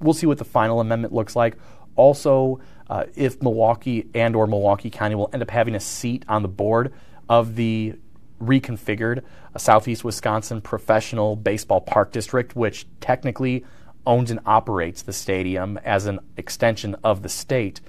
We'll 0.00 0.14
see 0.14 0.26
what 0.26 0.38
the 0.38 0.44
final 0.44 0.80
amendment 0.80 1.14
looks 1.14 1.36
like. 1.36 1.56
Also, 1.94 2.58
uh, 2.90 3.04
if 3.14 3.40
Milwaukee 3.40 4.08
and 4.16 4.34
or 4.34 4.48
Milwaukee 4.48 4.90
County 4.90 5.14
will 5.14 5.30
end 5.32 5.44
up 5.44 5.50
having 5.50 5.76
a 5.76 5.80
seat 5.80 6.24
on 6.26 6.42
the 6.42 6.48
board 6.48 6.92
of 7.28 7.54
the 7.54 7.94
reconfigured 8.42 9.22
uh, 9.54 9.58
Southeast 9.60 10.02
Wisconsin 10.02 10.60
Professional 10.60 11.36
Baseball 11.36 11.82
Park 11.82 12.10
District, 12.10 12.56
which 12.56 12.84
technically 13.00 13.64
owns 14.04 14.32
and 14.32 14.40
operates 14.44 15.02
the 15.02 15.12
stadium 15.12 15.78
as 15.84 16.06
an 16.06 16.18
extension 16.36 16.96
of 17.04 17.22
the 17.22 17.28
state. 17.28 17.80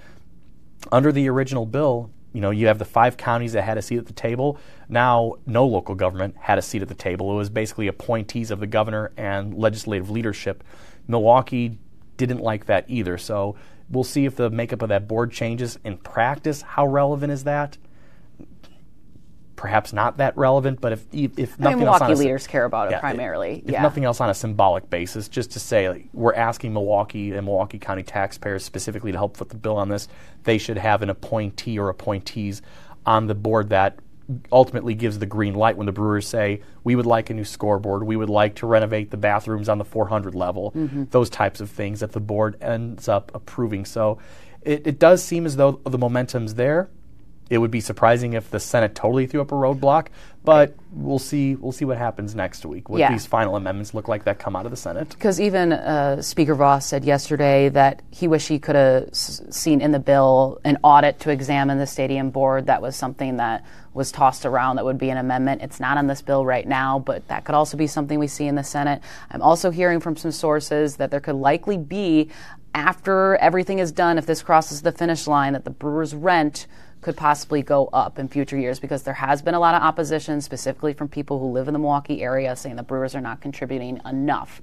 Under 0.92 1.12
the 1.12 1.30
original 1.30 1.65
bill, 1.65 2.10
you 2.34 2.42
know, 2.42 2.52
you 2.52 2.68
have 2.68 2.80
the 2.80 2.86
five 2.86 3.18
counties 3.18 3.54
that 3.54 3.63
had 3.63 3.78
a 3.78 3.82
seat 3.82 3.98
at 3.98 4.06
the 4.06 4.13
table. 4.13 4.58
Now, 4.88 5.34
no 5.46 5.65
local 5.65 5.96
government 5.96 6.36
had 6.39 6.58
a 6.58 6.62
seat 6.62 6.82
at 6.82 6.88
the 6.88 6.96
table. 6.96 7.32
It 7.32 7.36
was 7.36 7.50
basically 7.50 7.88
appointees 7.88 8.52
of 8.52 8.60
the 8.60 8.68
governor 8.68 9.12
and 9.18 9.54
legislative 9.54 10.10
leadership. 10.10 10.63
Milwaukee 11.08 11.80
didn't 12.18 12.39
like 12.39 12.65
that 12.65 12.86
either. 12.88 13.18
So 13.18 13.56
we'll 13.89 14.04
see 14.04 14.26
if 14.26 14.36
the 14.36 14.50
makeup 14.50 14.82
of 14.82 14.89
that 14.89 15.08
board 15.08 15.32
changes. 15.32 15.80
In 15.84 15.98
practice, 15.98 16.62
how 16.62 16.86
relevant 16.86 17.32
is 17.32 17.46
that? 17.46 17.78
Perhaps 19.60 19.91
not 19.91 20.15
that 20.15 20.38
relevant, 20.38 20.80
but 20.80 20.93
if 20.93 21.06
if 21.12 21.60
nothing 21.60 21.65
I 21.65 21.76
mean, 21.76 21.88
else, 21.89 22.00
Milwaukee 22.00 22.15
leaders 22.15 22.48
care 22.48 22.63
about 22.63 22.88
it 22.88 22.91
yeah, 22.91 23.02
primarily. 23.02 23.62
If 23.65 23.72
yeah. 23.72 23.82
nothing 23.82 24.06
else, 24.06 24.22
on 24.22 24.30
a 24.30 24.34
symbolic 24.34 24.89
basis, 24.89 25.28
just 25.28 25.52
to 25.52 25.60
say 25.60 25.89
like, 25.89 26.08
we're 26.13 26.34
asking 26.34 26.72
Milwaukee 26.72 27.34
and 27.34 27.45
Milwaukee 27.45 27.78
County 27.78 28.04
taxpayers 28.04 28.63
specifically 28.63 29.12
to 29.12 29.17
help 29.17 29.36
foot 29.36 29.50
the 29.50 29.58
bill 29.58 29.76
on 29.76 29.89
this, 29.89 30.08
they 30.45 30.58
should 30.58 30.78
have 30.78 31.02
an 31.02 31.10
appointee 31.10 31.78
or 31.78 31.89
appointees 31.89 32.62
on 33.06 33.28
the 33.28 33.36
board 33.36 33.67
that 33.72 34.00
ultimately 34.50 34.93
gives 34.93 35.19
the 35.19 35.26
green 35.26 35.56
light 35.56 35.76
when 35.76 35.88
the 35.88 35.91
Brewers 35.91 36.26
say 36.26 36.62
we 36.86 36.95
would 36.95 37.06
like 37.06 37.30
a 37.30 37.34
new 37.34 37.43
scoreboard, 37.43 38.04
we 38.04 38.15
would 38.15 38.30
like 38.30 38.56
to 38.56 38.65
renovate 38.65 39.12
the 39.12 39.17
bathrooms 39.17 39.67
on 39.67 39.78
the 39.78 39.84
400 39.84 40.36
level, 40.36 40.72
mm-hmm. 40.72 41.04
those 41.10 41.30
types 41.30 41.60
of 41.60 41.69
things 41.69 42.00
that 42.00 42.13
the 42.13 42.22
board 42.22 42.56
ends 42.62 43.10
up 43.10 43.30
approving. 43.36 43.84
So 43.84 44.19
it, 44.62 44.88
it 44.88 45.00
does 45.00 45.22
seem 45.22 45.45
as 45.45 45.58
though 45.58 45.82
the 45.84 45.98
momentum's 45.98 46.54
there 46.54 46.89
it 47.50 47.58
would 47.58 47.72
be 47.72 47.82
surprising 47.82 48.34
if 48.34 48.52
the 48.52 48.60
Senate 48.60 48.94
totally 48.94 49.26
threw 49.26 49.42
up 49.42 49.52
a 49.52 49.56
roadblock, 49.56 50.08
but 50.44 50.76
we'll 50.92 51.20
see. 51.20 51.56
We'll 51.56 51.72
see 51.72 51.86
what 51.86 51.98
happens 51.98 52.36
next 52.36 52.66
week. 52.66 52.90
What 52.90 53.00
yeah. 53.00 53.12
these 53.12 53.26
final 53.26 53.56
amendments 53.56 53.94
look 53.94 54.08
like 54.08 54.24
that 54.26 54.40
come 54.40 54.56
out 54.56 54.66
of 54.66 54.72
the 54.72 54.78
Senate. 54.78 55.10
Because 55.10 55.42
even 55.42 55.74
uh, 55.74 56.22
Speaker 56.22 56.56
Vos 56.56 56.86
said 56.86 57.04
yesterday 57.04 57.70
that 57.70 58.02
he 58.12 58.28
wished 58.28 58.48
he 58.48 58.60
could 58.60 58.76
have 58.76 59.10
s- 59.10 59.42
seen 59.50 59.82
in 59.82 59.92
the 59.92 60.00
bill 60.00 60.62
an 60.64 60.78
audit 60.84 61.20
to 61.22 61.32
examine 61.32 61.80
the 61.80 61.88
stadium 61.88 62.30
board. 62.30 62.68
That 62.68 62.82
was 62.82 62.96
something 62.96 63.38
that 63.38 63.66
was 63.94 64.12
tossed 64.12 64.46
around. 64.46 64.76
That 64.76 64.86
would 64.86 65.00
be 65.00 65.10
an 65.10 65.18
amendment. 65.18 65.62
It's 65.62 65.80
not 65.80 65.98
on 65.98 66.08
this 66.08 66.22
bill 66.22 66.46
right 66.46 66.68
now, 66.68 67.00
but 67.00 67.28
that 67.28 67.46
could 67.46 67.56
also 67.56 67.76
be 67.78 67.88
something 67.88 68.20
we 68.20 68.28
see 68.28 68.46
in 68.46 68.56
the 68.56 68.64
Senate. 68.64 69.02
I'm 69.32 69.42
also 69.42 69.72
hearing 69.72 70.00
from 70.00 70.16
some 70.16 70.32
sources 70.32 70.98
that 70.98 71.10
there 71.10 71.20
could 71.20 71.36
likely 71.36 71.78
be 71.78 72.30
after 72.74 73.36
everything 73.38 73.80
is 73.80 73.92
done, 73.92 74.18
if 74.18 74.26
this 74.26 74.42
crosses 74.44 74.84
the 74.84 74.92
finish 74.92 75.28
line, 75.28 75.54
that 75.54 75.66
the 75.66 75.72
Brewers' 75.72 76.14
rent 76.14 76.68
could 77.02 77.16
possibly 77.16 77.62
go 77.62 77.88
up 77.88 78.20
in 78.20 78.28
future 78.28 78.58
years 78.58 78.80
because 78.80 79.04
there 79.04 79.14
has 79.14 79.42
been 79.42 79.54
a 79.54 79.60
lot 79.60 79.76
of 79.76 79.82
opposition, 79.82 80.42
specifically 80.42 80.94
from 80.94 81.08
people 81.08 81.40
who 81.40 81.52
live 81.52 81.68
in 81.68 81.74
the 81.74 81.80
Milwaukee 81.80 82.22
area, 82.22 82.56
saying 82.56 82.76
the 82.76 82.84
Brewers 82.84 83.16
are 83.16 83.22
not 83.22 83.42
contributing 83.42 84.02
enough. 84.06 84.62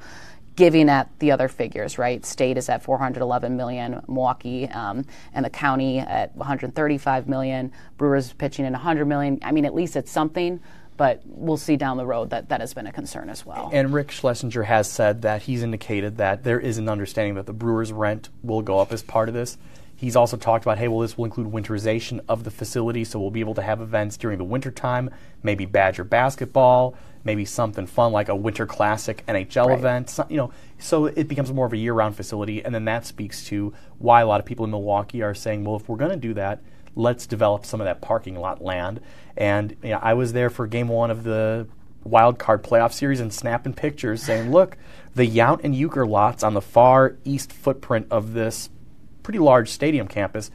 Giving 0.54 0.88
at 0.88 1.10
the 1.18 1.32
other 1.32 1.48
figures, 1.48 1.98
right? 1.98 2.24
State 2.24 2.56
is 2.56 2.70
at 2.70 2.82
411 2.82 3.58
million, 3.58 4.02
Milwaukee 4.08 4.66
um, 4.68 5.04
and 5.34 5.44
the 5.44 5.50
county 5.50 5.98
at 5.98 6.34
135 6.34 7.28
million, 7.28 7.72
Brewers 7.98 8.32
pitching 8.32 8.64
in 8.64 8.72
100 8.72 9.04
million. 9.04 9.38
I 9.42 9.52
mean, 9.52 9.66
at 9.66 9.74
least 9.74 9.96
it's 9.96 10.10
something 10.10 10.60
but 10.96 11.20
we'll 11.26 11.56
see 11.56 11.76
down 11.76 11.96
the 11.96 12.06
road 12.06 12.30
that 12.30 12.48
that 12.48 12.60
has 12.60 12.72
been 12.74 12.86
a 12.86 12.92
concern 12.92 13.28
as 13.28 13.44
well. 13.44 13.70
And 13.72 13.92
Rick 13.92 14.10
Schlesinger 14.10 14.62
has 14.62 14.90
said 14.90 15.22
that 15.22 15.42
he's 15.42 15.62
indicated 15.62 16.16
that 16.16 16.42
there 16.44 16.58
is 16.58 16.78
an 16.78 16.88
understanding 16.88 17.34
that 17.34 17.46
the 17.46 17.52
Brewers' 17.52 17.92
rent 17.92 18.30
will 18.42 18.62
go 18.62 18.78
up 18.78 18.92
as 18.92 19.02
part 19.02 19.28
of 19.28 19.34
this 19.34 19.58
He's 19.98 20.14
also 20.14 20.36
talked 20.36 20.64
about, 20.64 20.76
hey, 20.76 20.88
well, 20.88 21.00
this 21.00 21.16
will 21.16 21.24
include 21.24 21.50
winterization 21.50 22.20
of 22.28 22.44
the 22.44 22.50
facility, 22.50 23.02
so 23.02 23.18
we'll 23.18 23.30
be 23.30 23.40
able 23.40 23.54
to 23.54 23.62
have 23.62 23.80
events 23.80 24.18
during 24.18 24.36
the 24.36 24.44
wintertime, 24.44 25.10
maybe 25.42 25.64
Badger 25.64 26.04
basketball, 26.04 26.94
maybe 27.24 27.46
something 27.46 27.86
fun 27.86 28.12
like 28.12 28.28
a 28.28 28.36
Winter 28.36 28.66
Classic 28.66 29.24
NHL 29.26 29.68
Right. 29.68 29.78
event. 29.78 30.10
So, 30.10 30.26
you 30.28 30.36
know, 30.36 30.52
so 30.78 31.06
it 31.06 31.28
becomes 31.28 31.50
more 31.50 31.64
of 31.64 31.72
a 31.72 31.78
year-round 31.78 32.14
facility, 32.14 32.62
and 32.62 32.74
then 32.74 32.84
that 32.84 33.06
speaks 33.06 33.44
to 33.46 33.72
why 33.98 34.20
a 34.20 34.26
lot 34.26 34.38
of 34.38 34.44
people 34.44 34.64
in 34.66 34.70
Milwaukee 34.70 35.22
are 35.22 35.34
saying, 35.34 35.64
well, 35.64 35.76
if 35.76 35.88
we're 35.88 35.96
going 35.96 36.10
to 36.10 36.16
do 36.16 36.34
that, 36.34 36.60
let's 36.94 37.26
develop 37.26 37.64
some 37.64 37.80
of 37.80 37.86
that 37.86 38.02
parking 38.02 38.36
lot 38.36 38.62
land. 38.62 39.00
And 39.36 39.76
you 39.82 39.90
know, 39.90 40.00
I 40.02 40.14
was 40.14 40.34
there 40.34 40.50
for 40.50 40.66
Game 40.66 40.88
One 40.88 41.10
of 41.10 41.24
the 41.24 41.66
wild 42.04 42.38
card 42.38 42.62
playoff 42.62 42.92
series 42.92 43.20
and 43.20 43.32
snapping 43.32 43.72
pictures, 43.74 44.22
saying, 44.22 44.52
look, 44.52 44.76
the 45.14 45.28
Yount 45.28 45.64
and 45.64 45.74
Uecker 45.74 46.08
lots 46.08 46.42
on 46.42 46.54
the 46.54 46.60
far 46.60 47.16
east 47.24 47.52
footprint 47.52 48.06
of 48.10 48.34
this 48.34 48.68
pretty 49.26 49.40
large 49.40 49.68
stadium 49.68 50.06
campus, 50.06 50.52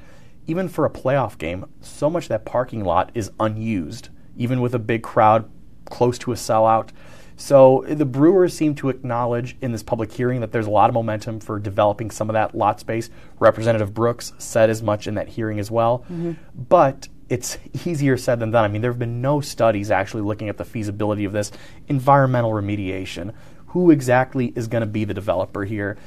even 0.48 0.70
for 0.70 0.86
a 0.86 0.90
playoff 0.90 1.38
game, 1.38 1.66
so 1.82 2.10
much 2.10 2.24
of 2.24 2.30
that 2.30 2.46
parking 2.46 2.86
lot 2.86 3.12
is 3.14 3.30
unused, 3.38 4.08
even 4.38 4.62
with 4.62 4.74
a 4.74 4.80
big 4.80 5.04
crowd 5.04 5.52
close 5.84 6.18
to 6.18 6.32
a 6.32 6.36
sellout. 6.36 6.88
So 7.36 7.84
the 7.86 8.06
Brewers 8.06 8.54
seem 8.54 8.74
to 8.76 8.88
acknowledge 8.88 9.58
in 9.60 9.74
this 9.74 9.84
public 9.84 10.10
hearing 10.10 10.40
that 10.40 10.54
there's 10.54 10.68
a 10.68 10.72
lot 10.72 10.90
of 10.90 10.94
momentum 10.94 11.42
for 11.42 11.60
developing 11.60 12.10
some 12.12 12.30
of 12.30 12.34
that 12.34 12.56
lot 12.56 12.80
space. 12.80 13.10
Representative 13.40 13.94
Brooks 13.94 14.32
said 14.38 14.70
as 14.70 14.82
much 14.82 15.06
in 15.06 15.16
that 15.16 15.28
hearing 15.28 15.60
as 15.60 15.70
well. 15.70 16.06
Mm-hmm. 16.06 16.32
But 16.56 17.10
it's 17.28 17.58
easier 17.86 18.16
said 18.16 18.40
than 18.40 18.52
done. 18.52 18.64
I 18.64 18.70
mean, 18.70 18.82
there 18.82 18.92
have 18.92 19.00
been 19.00 19.22
no 19.22 19.42
studies 19.42 19.92
actually 19.92 20.22
looking 20.22 20.48
at 20.48 20.56
the 20.56 20.64
feasibility 20.64 21.26
of 21.26 21.34
this 21.34 21.52
environmental 21.90 22.52
remediation. 22.52 23.34
Who 23.66 23.92
exactly 23.92 24.54
is 24.56 24.70
going 24.70 24.80
to 24.80 24.88
be 24.88 25.04
the 25.04 25.14
developer 25.14 25.66
here? 25.66 25.98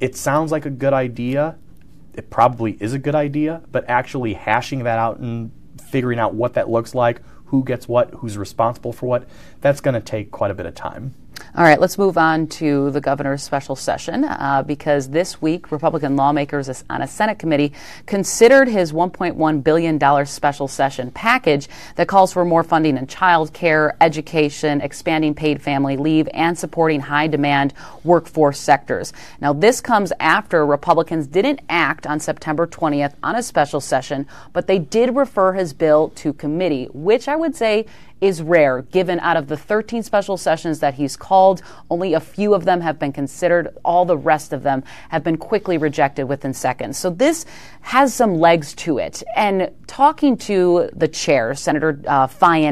It 0.00 0.16
sounds 0.16 0.50
like 0.50 0.64
a 0.64 0.70
good 0.70 0.94
idea 0.94 1.58
it 2.14 2.30
probably 2.30 2.76
is 2.80 2.92
a 2.92 2.98
good 2.98 3.14
idea, 3.14 3.62
but 3.70 3.84
actually 3.88 4.34
hashing 4.34 4.84
that 4.84 4.98
out 4.98 5.18
and 5.18 5.50
figuring 5.90 6.18
out 6.18 6.34
what 6.34 6.54
that 6.54 6.70
looks 6.70 6.94
like, 6.94 7.20
who 7.46 7.64
gets 7.64 7.86
what, 7.86 8.10
who's 8.14 8.38
responsible 8.38 8.92
for 8.92 9.06
what, 9.06 9.28
that's 9.60 9.80
going 9.80 9.94
to 9.94 10.00
take 10.00 10.30
quite 10.30 10.50
a 10.50 10.54
bit 10.54 10.66
of 10.66 10.74
time. 10.74 11.14
All 11.56 11.62
right, 11.62 11.80
let's 11.80 11.98
move 11.98 12.18
on 12.18 12.48
to 12.48 12.90
the 12.90 13.00
governor's 13.00 13.42
special 13.42 13.76
session 13.76 14.24
uh, 14.24 14.64
because 14.66 15.08
this 15.08 15.40
week 15.40 15.70
Republican 15.70 16.16
lawmakers 16.16 16.84
on 16.90 17.02
a 17.02 17.06
Senate 17.06 17.38
committee 17.38 17.72
considered 18.06 18.66
his 18.66 18.92
$1.1 18.92 19.62
billion 19.62 20.26
special 20.26 20.66
session 20.66 21.12
package 21.12 21.68
that 21.94 22.08
calls 22.08 22.32
for 22.32 22.44
more 22.44 22.64
funding 22.64 22.96
in 22.96 23.06
child 23.06 23.52
care, 23.52 23.96
education, 24.00 24.80
expanding 24.80 25.32
paid 25.32 25.62
family 25.62 25.96
leave, 25.96 26.28
and 26.34 26.58
supporting 26.58 27.00
high 27.00 27.28
demand 27.28 27.72
workforce 28.02 28.58
sectors. 28.58 29.12
Now, 29.40 29.52
this 29.52 29.80
comes 29.80 30.12
after 30.18 30.66
Republicans 30.66 31.28
didn't 31.28 31.60
act 31.68 32.04
on 32.04 32.18
September 32.18 32.66
20th 32.66 33.14
on 33.22 33.36
a 33.36 33.42
special 33.44 33.80
session, 33.80 34.26
but 34.52 34.66
they 34.66 34.80
did 34.80 35.14
refer 35.14 35.52
his 35.52 35.72
bill 35.72 36.08
to 36.16 36.32
committee, 36.32 36.88
which 36.92 37.28
I 37.28 37.36
would 37.36 37.54
say 37.54 37.86
is 38.24 38.40
rare, 38.40 38.80
given 38.80 39.20
out 39.20 39.36
of 39.36 39.48
the 39.48 39.56
13 39.56 40.02
special 40.02 40.38
sessions 40.38 40.80
that 40.80 40.94
he's 40.94 41.14
called, 41.14 41.60
only 41.90 42.14
a 42.14 42.20
few 42.20 42.54
of 42.54 42.64
them 42.64 42.80
have 42.80 42.98
been 42.98 43.12
considered. 43.12 43.76
All 43.84 44.06
the 44.06 44.16
rest 44.16 44.54
of 44.54 44.62
them 44.62 44.82
have 45.10 45.22
been 45.22 45.36
quickly 45.36 45.76
rejected 45.76 46.24
within 46.24 46.54
seconds. 46.54 46.96
So 46.96 47.10
this 47.10 47.44
has 47.84 48.14
some 48.14 48.36
legs 48.40 48.74
to 48.74 48.96
it. 48.96 49.22
And 49.36 49.70
talking 49.86 50.38
to 50.38 50.88
the 50.94 51.06
chair, 51.06 51.54
Senator 51.54 52.00
uh, 52.06 52.26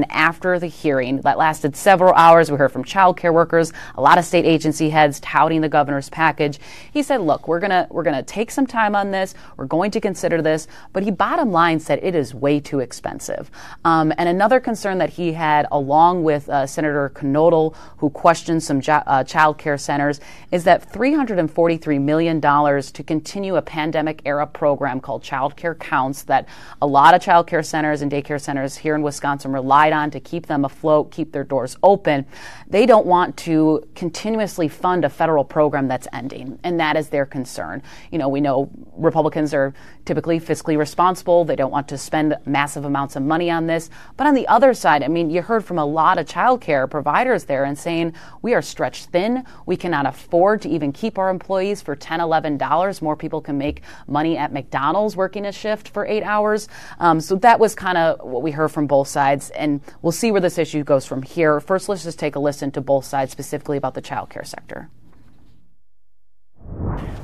after 0.09 0.59
the 0.59 0.67
hearing 0.67 1.21
that 1.21 1.37
lasted 1.37 1.77
several 1.77 2.15
hours, 2.15 2.51
we 2.51 2.57
heard 2.57 2.73
from 2.73 2.83
child 2.83 3.19
care 3.19 3.33
workers, 3.33 3.75
a 3.95 4.01
lot 4.01 4.17
of 4.17 4.25
state 4.25 4.47
agency 4.47 4.89
heads 4.89 5.21
touting 5.21 5.61
the 5.61 5.69
governor's 5.69 6.09
package. 6.09 6.59
He 6.95 7.03
said, 7.03 7.21
"Look, 7.21 7.47
we're 7.47 7.61
gonna 7.61 7.89
we're 7.91 8.05
gonna 8.05 8.23
take 8.23 8.51
some 8.51 8.67
time 8.67 8.97
on 8.97 9.11
this. 9.11 9.35
We're 9.59 9.67
going 9.67 9.91
to 9.91 10.01
consider 10.01 10.41
this." 10.41 10.67
But 10.95 11.03
he 11.03 11.11
bottom 11.11 11.53
line 11.53 11.79
said 11.79 12.01
it 12.03 12.15
is 12.15 12.35
way 12.35 12.59
too 12.59 12.81
expensive. 12.81 13.51
Um, 13.85 14.15
and 14.17 14.31
another 14.31 14.61
concern 14.61 14.97
that 14.99 15.11
he 15.11 15.35
had, 15.35 15.67
along 15.71 16.25
with 16.25 16.49
uh, 16.49 16.67
Senator 16.67 17.13
Knodl, 17.15 17.75
who 17.99 18.09
questioned 18.09 18.63
some 18.63 18.81
jo- 18.81 19.03
uh, 19.07 19.25
child 19.25 19.59
care 19.59 19.77
centers, 19.77 20.21
is 20.51 20.65
that 20.65 20.91
$343 20.91 22.01
million 22.01 22.41
to 22.41 23.03
continue 23.03 23.57
a 23.57 23.63
pandemic 23.63 24.23
era 24.25 24.47
program 24.47 25.02
called 25.03 25.23
Child 25.23 25.57
Care 25.57 25.75
Counts 25.75 26.23
that 26.25 26.49
a 26.81 26.87
lot 26.87 27.15
of 27.15 27.21
child 27.21 27.47
care 27.47 27.63
centers 27.63 28.03
and 28.03 28.11
daycare 28.11 28.41
centers 28.41 28.77
here 28.77 28.95
in 28.95 29.03
Wisconsin 29.03 29.53
relied 29.53 29.93
on 29.93 30.11
to 30.13 30.21
keep 30.21 30.47
them 30.47 30.65
afloat, 30.65 31.11
keep 31.11 31.33
their 31.33 31.45
doors 31.45 31.77
open. 31.83 32.25
They 32.69 32.87
don't 32.87 33.07
want 33.07 33.37
to 33.39 33.87
continuously 33.95 34.69
fund 34.69 35.05
a 35.05 35.11
federal 35.11 35.45
program 35.45 35.89
that's 35.89 36.09
ending, 36.13 36.59
and 36.63 36.81
that 36.81 36.97
is 36.97 37.09
their 37.09 37.27
concern. 37.27 37.83
You 38.11 38.19
know, 38.19 38.29
we 38.29 38.41
know 38.41 38.71
Republicans 38.97 39.53
are 39.53 39.75
typically 40.05 40.41
fiscally 40.41 40.79
responsible. 40.79 41.45
They 41.45 41.57
don't 41.57 41.71
want 41.71 41.89
to 41.89 41.99
spend 41.99 42.37
massive 42.47 42.85
amounts 42.85 43.17
of 43.17 43.23
money 43.23 43.51
on 43.51 43.67
this. 43.67 43.91
But 44.17 44.27
on 44.27 44.35
the 44.35 44.47
other 44.49 44.75
side, 44.75 45.03
I 45.03 45.09
mean, 45.09 45.31
you 45.31 45.43
heard 45.43 45.65
from 45.65 45.79
a 45.79 45.85
lot 45.85 46.19
of 46.19 46.27
child 46.27 46.61
care 46.61 46.87
providers 46.87 47.45
there 47.45 47.65
and 47.65 47.79
saying 47.79 48.15
we 48.43 48.55
are 48.55 48.63
stretched 48.63 49.07
thin. 49.07 49.45
We 49.67 49.77
cannot 49.77 50.07
afford 50.07 50.63
to 50.63 50.69
even 50.69 50.93
keep 50.93 51.19
our 51.19 51.31
employees 51.31 51.83
for 51.83 51.97
$10, 51.97 52.21
$11. 52.21 53.03
More 53.03 53.17
people 53.17 53.41
can 53.41 53.59
make 53.59 53.83
money 54.07 54.37
at 54.37 54.53
McDonald's 54.53 54.92
working 55.17 55.47
a 55.47 55.53
shift 55.53 55.89
for 55.89 56.07
eight 56.07 56.23
hours. 56.23 56.69
Um, 56.99 57.21
so 57.21 57.37
that 57.37 57.59
was 57.59 57.75
kind 57.75 57.99
of 57.99 58.21
what 58.21 58.43
we 58.43 58.51
heard 58.51 58.71
from 58.71 58.87
both 58.87 59.09
sides. 59.09 59.51
And 59.51 59.81
we'll 60.03 60.13
see 60.13 60.31
where 60.31 60.41
this 60.41 60.59
issue 60.59 60.85
goes 60.85 61.07
from 61.07 61.23
here. 61.23 61.61
First, 61.61 61.89
let's 61.89 62.05
just 62.05 62.19
take 62.19 62.37
a 62.37 62.39
listen 62.41 62.71
to 62.73 62.81
both 62.81 63.05
sides, 63.05 63.33
specifically 63.33 63.77
about 63.77 63.95
the 63.95 64.03
childcare 64.03 64.47
sector. 64.47 64.89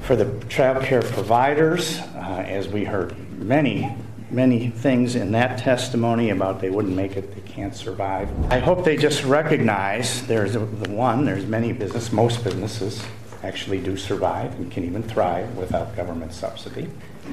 For 0.01 0.17
the 0.17 0.45
child 0.47 0.85
care 0.85 1.03
providers, 1.03 1.99
uh, 1.99 2.45
as 2.47 2.69
we 2.69 2.85
heard 2.85 3.17
many, 3.39 3.95
many 4.31 4.71
things 4.71 5.17
in 5.17 5.33
that 5.33 5.59
testimony 5.59 6.31
about 6.31 6.61
they 6.61 6.71
wouldn't 6.71 6.97
make 6.97 7.17
it, 7.17 7.35
they 7.35 7.41
can't 7.53 7.75
survive. 7.75 8.29
I 8.51 8.59
hope 8.59 8.85
they 8.85 8.97
just 8.97 9.25
recognize 9.25 10.27
there's 10.27 10.55
the 10.55 10.61
one, 10.61 11.25
there's 11.25 11.47
many 11.47 11.73
business, 11.73 12.13
most 12.13 12.43
businesses 12.45 13.03
actually 13.43 13.79
do 13.79 13.97
survive 13.97 14.55
and 14.55 14.71
can 14.71 14.85
even 14.85 15.03
thrive 15.03 15.57
without 15.57 15.95
government 15.95 16.33
subsidy. 16.33 16.91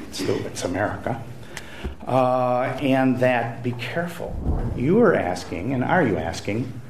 It's, 0.10 0.22
it's 0.22 0.64
America. 0.64 1.22
Uh, 2.06 2.78
and 2.82 3.20
that 3.20 3.64
be 3.64 3.72
careful. 3.74 4.36
You 4.76 5.00
are 5.02 5.16
asking, 5.16 5.74
and 5.74 5.84
are 5.84 6.06
you 6.06 6.18
asking, 6.18 6.82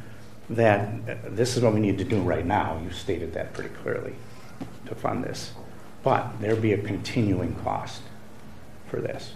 that 0.50 0.90
uh, 1.10 1.16
this 1.30 1.58
is 1.58 1.64
what 1.64 1.74
we 1.74 1.80
need 1.80 1.98
to 1.98 2.04
do 2.04 2.22
right 2.22 2.46
now? 2.46 2.80
You 2.84 2.92
stated 2.92 3.34
that 3.34 3.54
pretty 3.54 3.70
clearly 3.82 4.16
to 4.88 4.96
fund 4.96 5.24
this. 5.24 5.54
But 6.04 6.40
there 6.40 6.56
be 6.56 6.74
a 6.74 6.78
continuing 6.78 7.56
cost 7.56 8.02
for 8.88 9.00
this. 9.02 9.34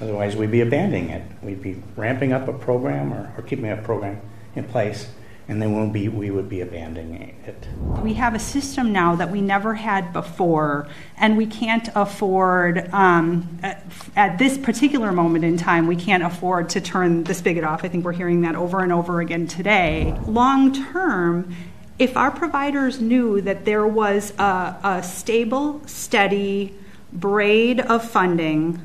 Otherwise, 0.00 0.36
we'd 0.36 0.50
be 0.50 0.60
abandoning 0.60 1.08
it. 1.08 1.22
We'd 1.42 1.62
be 1.62 1.82
ramping 1.96 2.32
up 2.32 2.48
a 2.48 2.52
program 2.52 3.12
or, 3.12 3.32
or 3.36 3.42
keeping 3.42 3.70
a 3.70 3.76
program 3.78 4.20
in 4.54 4.64
place, 4.64 5.08
and 5.48 5.62
then 5.62 5.74
we'll 5.74 5.88
be, 5.88 6.08
we 6.08 6.30
would 6.30 6.48
be 6.48 6.60
abandoning 6.60 7.36
it. 7.46 7.68
We 8.02 8.14
have 8.14 8.34
a 8.34 8.38
system 8.38 8.92
now 8.92 9.14
that 9.14 9.30
we 9.30 9.40
never 9.40 9.74
had 9.74 10.12
before, 10.12 10.88
and 11.16 11.36
we 11.36 11.46
can't 11.46 11.88
afford, 11.94 12.92
um, 12.92 13.58
at, 13.62 13.84
at 14.16 14.38
this 14.38 14.58
particular 14.58 15.12
moment 15.12 15.44
in 15.44 15.56
time, 15.56 15.86
we 15.86 15.94
can't 15.94 16.24
afford 16.24 16.70
to 16.70 16.80
turn 16.80 17.22
the 17.24 17.34
spigot 17.34 17.62
off. 17.62 17.84
I 17.84 17.88
think 17.88 18.04
we're 18.04 18.12
hearing 18.12 18.40
that 18.40 18.56
over 18.56 18.80
and 18.80 18.92
over 18.92 19.20
again 19.20 19.46
today. 19.46 20.18
Long 20.26 20.72
term, 20.72 21.54
if 21.98 22.16
our 22.16 22.32
providers 22.32 23.00
knew 23.00 23.40
that 23.42 23.64
there 23.64 23.86
was 23.86 24.32
a, 24.38 24.76
a 24.82 25.02
stable, 25.02 25.80
steady 25.86 26.74
braid 27.12 27.80
of 27.80 28.08
funding, 28.08 28.80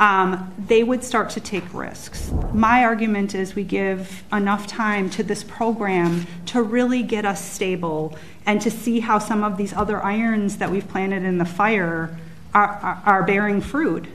um, 0.00 0.52
they 0.66 0.82
would 0.82 1.04
start 1.04 1.28
to 1.30 1.40
take 1.40 1.74
risks. 1.74 2.32
My 2.54 2.84
argument 2.84 3.34
is 3.34 3.54
we 3.54 3.64
give 3.64 4.24
enough 4.32 4.66
time 4.66 5.10
to 5.10 5.22
this 5.22 5.44
program 5.44 6.26
to 6.46 6.62
really 6.62 7.02
get 7.02 7.26
us 7.26 7.44
stable 7.44 8.16
and 8.46 8.62
to 8.62 8.70
see 8.70 9.00
how 9.00 9.18
some 9.18 9.44
of 9.44 9.58
these 9.58 9.74
other 9.74 10.02
irons 10.02 10.56
that 10.56 10.70
we've 10.70 10.88
planted 10.88 11.22
in 11.22 11.36
the 11.36 11.44
fire 11.44 12.18
are, 12.54 12.68
are, 12.68 13.02
are 13.04 13.22
bearing 13.24 13.60
fruit. 13.60 14.06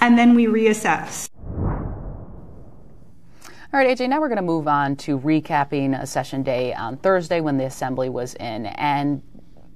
And 0.00 0.18
then 0.18 0.34
we 0.34 0.46
reassess. 0.46 1.28
All 3.72 3.80
right, 3.82 3.94
AJ, 3.94 4.08
now 4.08 4.20
we're 4.20 4.28
going 4.28 4.36
to 4.36 4.42
move 4.42 4.66
on 4.66 4.96
to 4.96 5.18
recapping 5.18 6.00
a 6.00 6.06
session 6.06 6.42
day 6.42 6.72
on 6.72 6.96
Thursday 6.96 7.42
when 7.42 7.58
the 7.58 7.64
Assembly 7.64 8.08
was 8.08 8.34
in. 8.36 8.64
And 8.66 9.22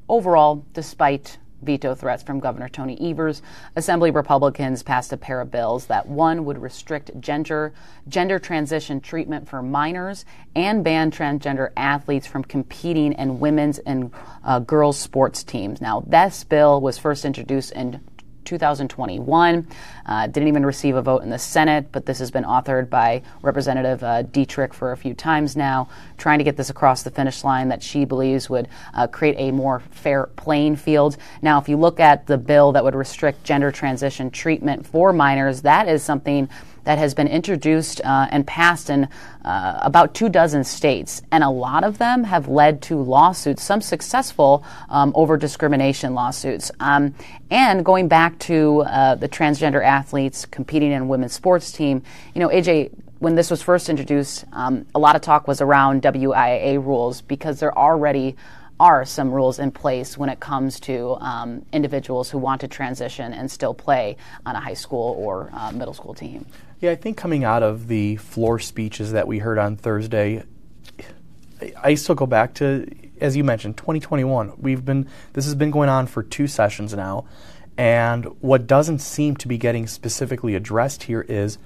overall, 0.08 0.64
despite 0.72 1.36
veto 1.62 1.94
threats 1.94 2.22
from 2.22 2.40
Governor 2.40 2.68
Tony 2.68 2.98
Evers, 3.00 3.42
Assembly 3.76 4.10
Republicans 4.10 4.82
passed 4.82 5.12
a 5.12 5.16
pair 5.16 5.40
of 5.40 5.50
bills 5.50 5.86
that 5.86 6.08
one 6.08 6.44
would 6.44 6.60
restrict 6.60 7.10
gender 7.20 7.72
gender 8.08 8.38
transition 8.38 9.00
treatment 9.00 9.48
for 9.48 9.62
minors 9.62 10.24
and 10.54 10.82
ban 10.82 11.10
transgender 11.10 11.70
athletes 11.76 12.26
from 12.26 12.42
competing 12.42 13.12
in 13.12 13.40
women's 13.40 13.78
and 13.80 14.12
uh, 14.44 14.58
girls 14.58 14.98
sports 14.98 15.44
teams. 15.44 15.80
Now, 15.80 16.02
this 16.06 16.44
bill 16.44 16.80
was 16.80 16.98
first 16.98 17.24
introduced 17.24 17.72
in 17.72 18.00
2021. 18.44 19.66
Uh, 20.06 20.26
didn't 20.26 20.48
even 20.48 20.64
receive 20.66 20.96
a 20.96 21.02
vote 21.02 21.22
in 21.22 21.30
the 21.30 21.38
Senate, 21.38 21.86
but 21.92 22.06
this 22.06 22.18
has 22.18 22.30
been 22.30 22.44
authored 22.44 22.90
by 22.90 23.22
Representative 23.42 24.02
uh, 24.02 24.22
Dittrich 24.24 24.74
for 24.74 24.92
a 24.92 24.96
few 24.96 25.14
times 25.14 25.56
now, 25.56 25.88
trying 26.18 26.38
to 26.38 26.44
get 26.44 26.56
this 26.56 26.70
across 26.70 27.02
the 27.02 27.10
finish 27.10 27.44
line 27.44 27.68
that 27.68 27.82
she 27.82 28.04
believes 28.04 28.50
would 28.50 28.68
uh, 28.94 29.06
create 29.06 29.36
a 29.38 29.50
more 29.50 29.80
fair 29.90 30.26
playing 30.36 30.76
field. 30.76 31.16
Now, 31.42 31.60
if 31.60 31.68
you 31.68 31.76
look 31.76 32.00
at 32.00 32.26
the 32.26 32.38
bill 32.38 32.72
that 32.72 32.84
would 32.84 32.94
restrict 32.94 33.44
gender 33.44 33.70
transition 33.70 34.30
treatment 34.30 34.86
for 34.86 35.12
minors, 35.12 35.62
that 35.62 35.88
is 35.88 36.02
something 36.02 36.48
that 36.90 36.98
has 36.98 37.14
been 37.14 37.28
introduced 37.28 38.00
uh, 38.00 38.26
and 38.32 38.44
passed 38.44 38.90
in 38.90 39.06
uh, 39.44 39.78
about 39.80 40.12
two 40.12 40.28
dozen 40.28 40.64
states, 40.64 41.22
and 41.30 41.44
a 41.44 41.48
lot 41.48 41.84
of 41.84 41.98
them 41.98 42.24
have 42.24 42.48
led 42.48 42.82
to 42.82 42.96
lawsuits, 42.96 43.62
some 43.62 43.80
successful 43.80 44.64
um, 44.88 45.12
over 45.14 45.36
discrimination 45.36 46.14
lawsuits. 46.14 46.72
Um, 46.80 47.14
and 47.48 47.84
going 47.84 48.08
back 48.08 48.36
to 48.40 48.80
uh, 48.80 49.14
the 49.14 49.28
transgender 49.28 49.84
athletes 49.84 50.44
competing 50.46 50.90
in 50.90 51.06
women's 51.06 51.32
sports 51.32 51.70
team, 51.70 52.02
you 52.34 52.40
know, 52.40 52.48
AJ, 52.48 52.90
when 53.20 53.36
this 53.36 53.52
was 53.52 53.62
first 53.62 53.88
introduced, 53.88 54.44
um, 54.52 54.84
a 54.92 54.98
lot 54.98 55.14
of 55.14 55.22
talk 55.22 55.46
was 55.46 55.60
around 55.60 56.02
WIAA 56.02 56.84
rules 56.84 57.20
because 57.20 57.60
there 57.60 57.78
already 57.78 58.34
are 58.80 59.04
some 59.04 59.30
rules 59.30 59.58
in 59.58 59.70
place 59.70 60.16
when 60.16 60.30
it 60.30 60.40
comes 60.40 60.80
to 60.80 61.10
um, 61.20 61.64
individuals 61.70 62.30
who 62.30 62.38
want 62.38 62.62
to 62.62 62.66
transition 62.66 63.34
and 63.34 63.48
still 63.48 63.74
play 63.74 64.16
on 64.46 64.56
a 64.56 64.60
high 64.60 64.74
school 64.74 65.14
or 65.18 65.50
uh, 65.52 65.70
middle 65.70 65.92
school 65.92 66.14
team. 66.14 66.46
Yeah, 66.80 66.92
I 66.92 66.94
think 66.94 67.18
coming 67.18 67.44
out 67.44 67.62
of 67.62 67.88
the 67.88 68.16
floor 68.16 68.58
speeches 68.58 69.12
that 69.12 69.28
we 69.28 69.38
heard 69.38 69.58
on 69.58 69.76
Thursday, 69.76 70.44
I 71.76 71.94
still 71.94 72.14
go 72.14 72.26
back 72.26 72.54
to, 72.54 72.86
as 73.20 73.36
you 73.36 73.44
mentioned, 73.44 73.76
2021. 73.76 74.54
We've 74.56 74.82
been 74.82 75.06
this 75.34 75.44
has 75.44 75.54
been 75.54 75.70
going 75.70 75.90
on 75.90 76.06
for 76.06 76.22
two 76.22 76.46
sessions 76.46 76.94
now, 76.94 77.26
and 77.76 78.24
what 78.40 78.66
doesn't 78.66 79.00
seem 79.00 79.36
to 79.36 79.48
be 79.48 79.58
getting 79.58 79.86
specifically 79.86 80.54
addressed 80.54 81.02
here 81.02 81.20
is 81.20 81.58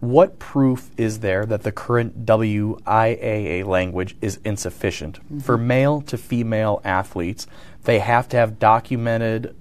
what 0.00 0.38
proof 0.38 0.90
is 0.96 1.20
there 1.20 1.44
that 1.44 1.62
the 1.62 1.72
current 1.72 2.24
WIAA 2.24 3.64
language 3.66 4.16
is 4.22 4.38
insufficient 4.42 5.18
mm-hmm. 5.18 5.40
for 5.40 5.58
male 5.58 6.00
to 6.02 6.16
female 6.16 6.80
athletes? 6.82 7.46
They 7.82 7.98
have 7.98 8.28
to 8.30 8.38
have 8.38 8.58
documented, 8.58 9.54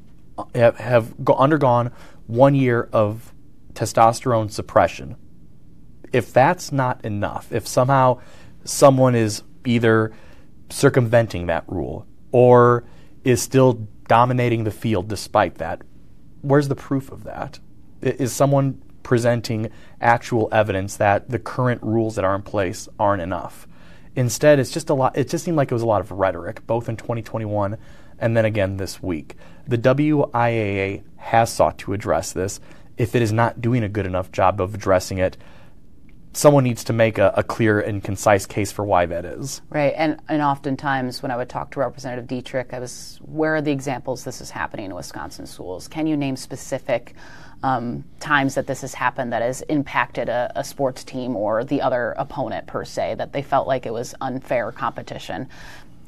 have, 0.55 0.77
have 0.77 1.13
undergone 1.27 1.91
one 2.27 2.55
year 2.55 2.87
of 2.93 3.32
testosterone 3.73 4.51
suppression, 4.51 5.15
if 6.11 6.31
that's 6.31 6.71
not 6.71 7.03
enough, 7.03 7.51
if 7.51 7.67
somehow 7.67 8.19
someone 8.63 9.15
is 9.15 9.43
either 9.65 10.11
circumventing 10.69 11.47
that 11.47 11.63
rule 11.67 12.05
or 12.31 12.83
is 13.23 13.41
still 13.41 13.87
dominating 14.07 14.63
the 14.63 14.71
field 14.71 15.07
despite 15.07 15.55
that, 15.55 15.81
where's 16.41 16.67
the 16.67 16.75
proof 16.75 17.11
of 17.11 17.23
that? 17.23 17.59
Is 18.01 18.33
someone 18.33 18.81
presenting 19.01 19.69
actual 19.99 20.49
evidence 20.51 20.97
that 20.97 21.29
the 21.29 21.39
current 21.39 21.81
rules 21.83 22.15
that 22.15 22.25
are 22.25 22.35
in 22.35 22.41
place 22.41 22.87
aren't 22.99 23.21
enough? 23.21 23.67
Instead, 24.15 24.59
it's 24.59 24.71
just 24.71 24.89
a 24.89 24.93
lot. 24.93 25.17
It 25.17 25.29
just 25.29 25.43
seemed 25.43 25.57
like 25.57 25.71
it 25.71 25.73
was 25.73 25.81
a 25.81 25.87
lot 25.87 26.01
of 26.01 26.11
rhetoric, 26.11 26.65
both 26.67 26.87
in 26.87 26.97
2021 26.97 27.77
and 28.19 28.37
then 28.37 28.45
again 28.45 28.77
this 28.77 29.01
week. 29.01 29.35
The 29.67 29.77
WIAA 29.77 31.03
has 31.17 31.51
sought 31.51 31.77
to 31.79 31.93
address 31.93 32.31
this 32.31 32.59
if 32.97 33.15
it 33.15 33.21
is 33.21 33.31
not 33.31 33.61
doing 33.61 33.83
a 33.83 33.89
good 33.89 34.05
enough 34.05 34.31
job 34.31 34.61
of 34.61 34.73
addressing 34.75 35.17
it, 35.17 35.37
someone 36.33 36.63
needs 36.63 36.83
to 36.83 36.93
make 36.93 37.17
a, 37.17 37.31
a, 37.37 37.43
clear 37.43 37.79
and 37.79 38.03
concise 38.03 38.45
case 38.45 38.71
for 38.71 38.83
why 38.83 39.05
that 39.05 39.23
is. 39.23 39.61
Right, 39.69 39.93
and 39.95 40.19
and 40.27 40.41
oftentimes 40.41 41.21
when 41.21 41.31
I 41.31 41.37
would 41.37 41.49
talk 41.49 41.71
to 41.71 41.79
Representative 41.79 42.27
Dittrich, 42.27 42.73
I 42.73 42.79
was, 42.79 43.19
where 43.23 43.55
are 43.55 43.61
the 43.61 43.71
examples 43.71 44.23
this 44.23 44.41
is 44.41 44.49
happening 44.49 44.87
in 44.87 44.95
Wisconsin 44.95 45.45
schools? 45.45 45.87
Can 45.87 46.07
you 46.07 46.17
name 46.17 46.35
specific 46.35 47.15
um, 47.61 48.03
times 48.19 48.55
that 48.55 48.67
this 48.67 48.81
has 48.81 48.93
happened 48.93 49.31
that 49.31 49.41
has 49.41 49.61
impacted 49.63 50.27
a, 50.27 50.51
a, 50.55 50.63
sports 50.63 51.03
team 51.03 51.35
or 51.37 51.63
the 51.63 51.81
other 51.81 52.13
opponent 52.17 52.67
per 52.67 52.83
se, 52.83 53.15
that 53.15 53.31
they 53.31 53.41
felt 53.41 53.67
like 53.67 53.85
it 53.85 53.93
was 53.93 54.13
unfair 54.19 54.71
competition? 54.71 55.47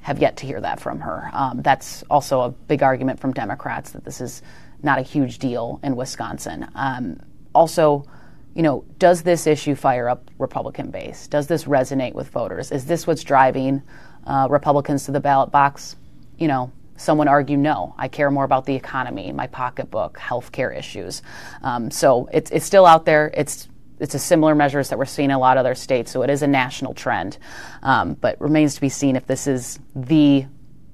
Have 0.02 0.20
yet 0.20 0.38
to 0.38 0.46
hear 0.46 0.62
that 0.62 0.80
from 0.80 1.00
her. 1.00 1.30
Um, 1.34 1.62
that's 1.62 2.04
also 2.10 2.42
a 2.42 2.50
big 2.50 2.84
argument 2.84 3.20
from 3.20 3.34
Democrats 3.34 3.92
that 3.92 4.04
this 4.04 4.22
is 4.22 4.44
not 4.84 5.00
a 5.00 5.02
huge 5.02 5.40
deal 5.40 5.80
in 5.84 5.96
Wisconsin. 5.96 6.68
Um, 6.76 7.20
also, 7.54 8.06
you 8.54 8.64
know, 8.64 8.86
does 9.00 9.24
this 9.24 9.48
issue 9.48 9.76
fire 9.76 10.08
up 10.10 10.32
Republican 10.40 10.92
base? 10.92 11.28
Does 11.28 11.48
this 11.48 11.66
resonate 11.66 12.14
with 12.14 12.30
voters? 12.30 12.72
Is 12.72 12.86
this 12.86 13.06
what's 13.06 13.24
driving 13.24 13.84
uh, 14.26 14.48
Republicans 14.50 15.06
to 15.06 15.12
the 15.12 15.20
ballot 15.20 15.52
box? 15.52 15.96
You 16.38 16.48
know, 16.48 16.72
some 16.98 17.18
would 17.18 17.28
argue 17.28 17.58
no. 17.58 17.94
I 17.98 18.08
care 18.08 18.32
more 18.32 18.46
about 18.46 18.66
the 18.66 18.76
economy, 18.76 19.32
my 19.32 19.48
pocketbook, 19.48 20.18
health 20.18 20.52
care 20.52 20.72
issues. 20.72 21.22
Um, 21.62 21.92
so 21.92 22.30
it's, 22.32 22.52
it's 22.52 22.66
still 22.66 22.86
out 22.86 23.06
there. 23.06 23.32
It's 23.34 23.68
it's 23.98 24.14
a 24.14 24.20
similar 24.20 24.56
measures 24.56 24.90
that 24.90 24.98
we're 24.98 25.06
seeing 25.06 25.30
in 25.30 25.36
a 25.36 25.40
lot 25.40 25.56
of 25.56 25.62
other 25.62 25.76
states, 25.76 26.12
so 26.12 26.22
it 26.22 26.30
is 26.30 26.42
a 26.42 26.48
national 26.48 26.94
trend. 26.94 27.38
Um, 27.82 28.16
but 28.16 28.40
remains 28.42 28.76
to 28.76 28.82
be 28.82 28.90
seen 28.90 29.16
if 29.16 29.26
this 29.26 29.48
is 29.48 29.80
the 29.96 30.46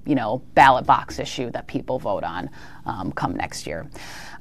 you 0.06 0.16
know, 0.16 0.42
ballot 0.56 0.86
box 0.86 1.20
issue 1.20 1.52
that 1.52 1.68
people 1.68 2.00
vote 2.00 2.24
on 2.24 2.50
um, 2.86 3.12
come 3.12 3.36
next 3.36 3.68
year. 3.68 3.88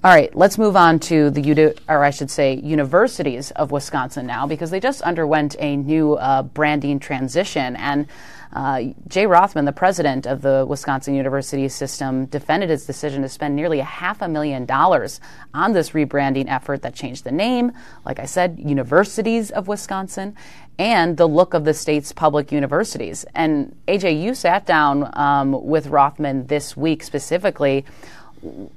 All 0.03 0.11
right, 0.11 0.35
let's 0.35 0.57
move 0.57 0.77
on 0.77 0.99
to 1.01 1.29
the, 1.31 1.77
or 1.89 2.03
I 2.03 2.11
should 2.11 2.31
say, 2.31 2.55
universities 2.55 3.51
of 3.51 3.71
Wisconsin 3.71 4.27
now, 4.27 4.47
because 4.47 4.71
they 4.71 4.81
just 4.81 5.03
underwent 5.03 5.57
a 5.59 5.77
new 5.77 6.15
uh, 6.15 6.43
branding 6.43 6.99
transition. 6.99 7.77
And 7.77 8.07
uh, 8.53 8.83
Jay 9.07 9.27
Rothman, 9.27 9.65
the 9.65 9.73
president 9.73 10.27
of 10.27 10.43
the 10.43 10.67
Wisconsin 10.69 11.15
University 11.15 11.69
System, 11.69 12.27
defended 12.27 12.69
his 12.69 12.85
decision 12.85 13.23
to 13.23 13.29
spend 13.29 13.55
nearly 13.55 13.79
a 13.79 13.85
half 13.85 14.21
a 14.23 14.29
million 14.29 14.67
dollars 14.67 15.21
on 15.55 15.73
this 15.73 15.91
rebranding 15.91 16.49
effort 16.49 16.83
that 16.83 16.95
changed 16.95 17.23
the 17.25 17.31
name, 17.31 17.73
like 18.05 18.19
I 18.19 18.25
said, 18.25 18.59
Universities 18.59 19.51
of 19.53 19.69
Wisconsin, 19.69 20.37
and 20.79 21.17
the 21.17 21.29
look 21.29 21.55
of 21.55 21.65
the 21.65 21.75
state's 21.75 22.11
public 22.11 22.51
universities. 22.51 23.25
And 23.35 23.77
AJ, 23.87 24.21
you 24.21 24.35
sat 24.35 24.67
down 24.67 25.11
um, 25.13 25.67
with 25.67 25.87
Rothman 25.87 26.47
this 26.47 26.77
week 26.77 27.05
specifically. 27.05 27.85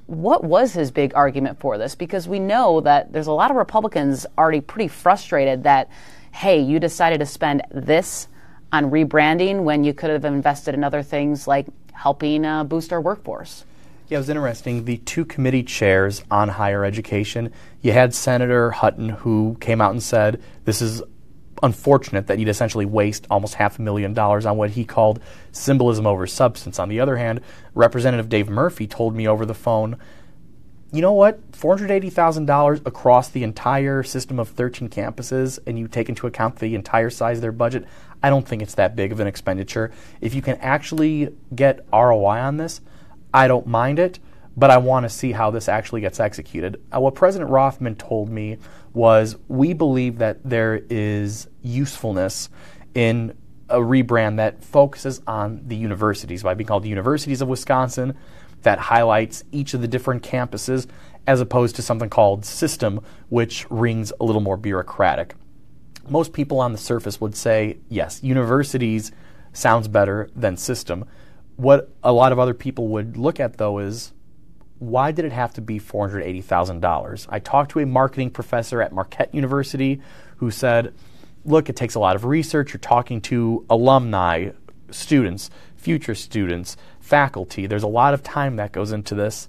What 0.06 0.44
was 0.44 0.74
his 0.74 0.90
big 0.90 1.14
argument 1.16 1.58
for 1.58 1.78
this? 1.78 1.94
Because 1.94 2.28
we 2.28 2.38
know 2.38 2.80
that 2.82 3.12
there's 3.12 3.26
a 3.26 3.32
lot 3.32 3.50
of 3.50 3.56
Republicans 3.56 4.26
already 4.38 4.60
pretty 4.60 4.88
frustrated 4.88 5.64
that, 5.64 5.88
hey, 6.30 6.60
you 6.60 6.78
decided 6.78 7.18
to 7.20 7.26
spend 7.26 7.62
this 7.70 8.28
on 8.74 8.90
rebranding 8.90 9.62
when 9.62 9.84
you 9.84 9.94
could 9.94 10.10
have 10.10 10.24
invested 10.24 10.74
in 10.74 10.82
other 10.82 11.00
things 11.00 11.46
like 11.46 11.64
helping 11.92 12.44
uh, 12.44 12.64
boost 12.64 12.92
our 12.92 13.00
workforce. 13.00 13.64
Yeah, 14.08 14.18
it 14.18 14.22
was 14.22 14.28
interesting. 14.28 14.84
The 14.84 14.96
two 14.96 15.24
committee 15.24 15.62
chairs 15.62 16.24
on 16.28 16.48
higher 16.48 16.84
education, 16.84 17.52
you 17.82 17.92
had 17.92 18.12
Senator 18.12 18.72
Hutton 18.72 19.10
who 19.10 19.56
came 19.60 19.80
out 19.80 19.92
and 19.92 20.02
said 20.02 20.42
this 20.64 20.82
is 20.82 21.04
unfortunate 21.62 22.26
that 22.26 22.40
you'd 22.40 22.48
essentially 22.48 22.84
waste 22.84 23.28
almost 23.30 23.54
half 23.54 23.78
a 23.78 23.82
million 23.82 24.12
dollars 24.12 24.44
on 24.44 24.56
what 24.56 24.70
he 24.70 24.84
called 24.84 25.20
symbolism 25.52 26.04
over 26.04 26.26
substance. 26.26 26.80
On 26.80 26.88
the 26.88 26.98
other 26.98 27.16
hand, 27.16 27.42
Representative 27.74 28.28
Dave 28.28 28.48
Murphy 28.48 28.88
told 28.88 29.14
me 29.14 29.28
over 29.28 29.46
the 29.46 29.54
phone, 29.54 29.96
you 30.92 31.02
know 31.02 31.12
what? 31.12 31.50
$480,000 31.52 32.86
across 32.86 33.28
the 33.28 33.42
entire 33.42 34.02
system 34.02 34.38
of 34.38 34.48
13 34.50 34.88
campuses, 34.88 35.58
and 35.66 35.78
you 35.78 35.88
take 35.88 36.08
into 36.08 36.26
account 36.26 36.56
the 36.56 36.74
entire 36.74 37.10
size 37.10 37.38
of 37.38 37.42
their 37.42 37.52
budget, 37.52 37.84
I 38.22 38.30
don't 38.30 38.46
think 38.46 38.62
it's 38.62 38.74
that 38.74 38.96
big 38.96 39.12
of 39.12 39.20
an 39.20 39.26
expenditure. 39.26 39.90
If 40.20 40.34
you 40.34 40.42
can 40.42 40.56
actually 40.56 41.34
get 41.54 41.86
ROI 41.92 42.38
on 42.38 42.56
this, 42.56 42.80
I 43.32 43.48
don't 43.48 43.66
mind 43.66 43.98
it 43.98 44.18
but 44.56 44.70
I 44.70 44.78
want 44.78 45.04
to 45.04 45.10
see 45.10 45.32
how 45.32 45.50
this 45.50 45.68
actually 45.68 46.00
gets 46.00 46.20
executed. 46.20 46.80
Uh, 46.94 47.00
what 47.00 47.14
President 47.14 47.50
Rothman 47.50 47.96
told 47.96 48.28
me 48.28 48.58
was 48.92 49.36
we 49.48 49.72
believe 49.72 50.18
that 50.18 50.38
there 50.48 50.82
is 50.90 51.48
usefulness 51.62 52.48
in 52.94 53.36
a 53.68 53.78
rebrand 53.78 54.36
that 54.36 54.62
focuses 54.62 55.20
on 55.26 55.62
the 55.66 55.74
universities 55.74 56.42
by 56.42 56.54
being 56.54 56.66
called 56.66 56.84
the 56.84 56.88
Universities 56.88 57.40
of 57.40 57.48
Wisconsin, 57.48 58.16
that 58.64 58.78
highlights 58.78 59.44
each 59.52 59.72
of 59.72 59.80
the 59.80 59.88
different 59.88 60.22
campuses, 60.22 60.86
as 61.26 61.40
opposed 61.40 61.76
to 61.76 61.82
something 61.82 62.10
called 62.10 62.44
system, 62.44 63.00
which 63.28 63.66
rings 63.70 64.12
a 64.20 64.24
little 64.24 64.42
more 64.42 64.56
bureaucratic. 64.56 65.34
Most 66.08 66.34
people 66.34 66.60
on 66.60 66.72
the 66.72 66.78
surface 66.78 67.20
would 67.20 67.34
say, 67.34 67.78
yes, 67.88 68.22
universities 68.22 69.12
sounds 69.54 69.88
better 69.88 70.28
than 70.36 70.56
system. 70.56 71.06
What 71.56 71.90
a 72.02 72.12
lot 72.12 72.32
of 72.32 72.38
other 72.38 72.52
people 72.52 72.88
would 72.88 73.16
look 73.16 73.40
at, 73.40 73.56
though, 73.56 73.78
is 73.78 74.12
why 74.80 75.12
did 75.12 75.24
it 75.24 75.32
have 75.32 75.54
to 75.54 75.60
be 75.60 75.78
$480,000? 75.78 77.26
I 77.30 77.38
talked 77.38 77.70
to 77.70 77.80
a 77.80 77.86
marketing 77.86 78.30
professor 78.30 78.82
at 78.82 78.92
Marquette 78.92 79.34
University 79.34 80.02
who 80.38 80.50
said, 80.50 80.92
look, 81.44 81.68
it 81.68 81.76
takes 81.76 81.94
a 81.94 82.00
lot 82.00 82.16
of 82.16 82.24
research. 82.24 82.72
You're 82.72 82.80
talking 82.80 83.20
to 83.22 83.64
alumni, 83.70 84.50
students, 84.90 85.48
future 85.76 86.14
students, 86.14 86.76
faculty. 87.04 87.66
There's 87.66 87.82
a 87.82 87.88
lot 87.88 88.14
of 88.14 88.22
time 88.22 88.56
that 88.56 88.72
goes 88.72 88.90
into 88.90 89.14
this. 89.14 89.48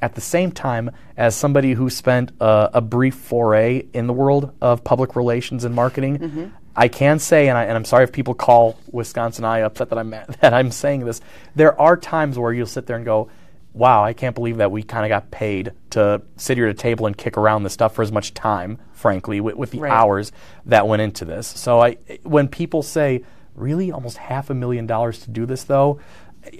At 0.00 0.14
the 0.14 0.20
same 0.20 0.52
time, 0.52 0.92
as 1.16 1.36
somebody 1.36 1.74
who 1.74 1.90
spent 1.90 2.32
a, 2.40 2.70
a 2.74 2.80
brief 2.80 3.14
foray 3.14 3.86
in 3.92 4.06
the 4.06 4.14
world 4.14 4.54
of 4.60 4.82
public 4.82 5.14
relations 5.14 5.64
and 5.64 5.74
marketing, 5.74 6.18
mm-hmm. 6.18 6.46
I 6.74 6.88
can 6.88 7.18
say, 7.18 7.48
and, 7.48 7.58
I, 7.58 7.64
am 7.66 7.84
sorry 7.84 8.04
if 8.04 8.12
people 8.12 8.32
call 8.32 8.78
WisconsinEye 8.92 9.62
upset 9.62 9.90
that 9.90 9.98
I'm 9.98 10.10
that 10.40 10.54
I'm 10.54 10.70
saying 10.70 11.04
this. 11.04 11.20
There 11.54 11.78
are 11.78 11.96
times 11.96 12.38
where 12.38 12.52
you'll 12.52 12.66
sit 12.66 12.86
there 12.86 12.96
and 12.96 13.04
go, 13.04 13.28
wow, 13.74 14.02
I 14.02 14.12
can't 14.12 14.34
believe 14.34 14.56
that 14.58 14.70
we 14.70 14.82
kind 14.82 15.04
of 15.04 15.08
got 15.08 15.30
paid 15.30 15.72
to 15.90 16.22
sit 16.36 16.56
here 16.56 16.66
at 16.66 16.70
a 16.70 16.78
table 16.78 17.06
and 17.06 17.16
kick 17.16 17.36
around 17.36 17.64
this 17.64 17.72
stuff 17.72 17.94
for 17.94 18.02
as 18.02 18.10
much 18.12 18.32
time, 18.32 18.78
frankly, 18.92 19.40
with, 19.40 19.56
with 19.56 19.70
the 19.72 19.80
right. 19.80 19.92
hours 19.92 20.32
that 20.66 20.86
went 20.86 21.02
into 21.02 21.24
this. 21.24 21.46
So 21.46 21.80
I, 21.80 21.98
when 22.22 22.48
people 22.48 22.82
say, 22.82 23.24
really, 23.54 23.92
almost 23.92 24.16
half 24.16 24.50
a 24.50 24.54
million 24.54 24.86
dollars 24.86 25.20
to 25.20 25.30
do 25.30 25.46
this, 25.46 25.64
though, 25.64 26.00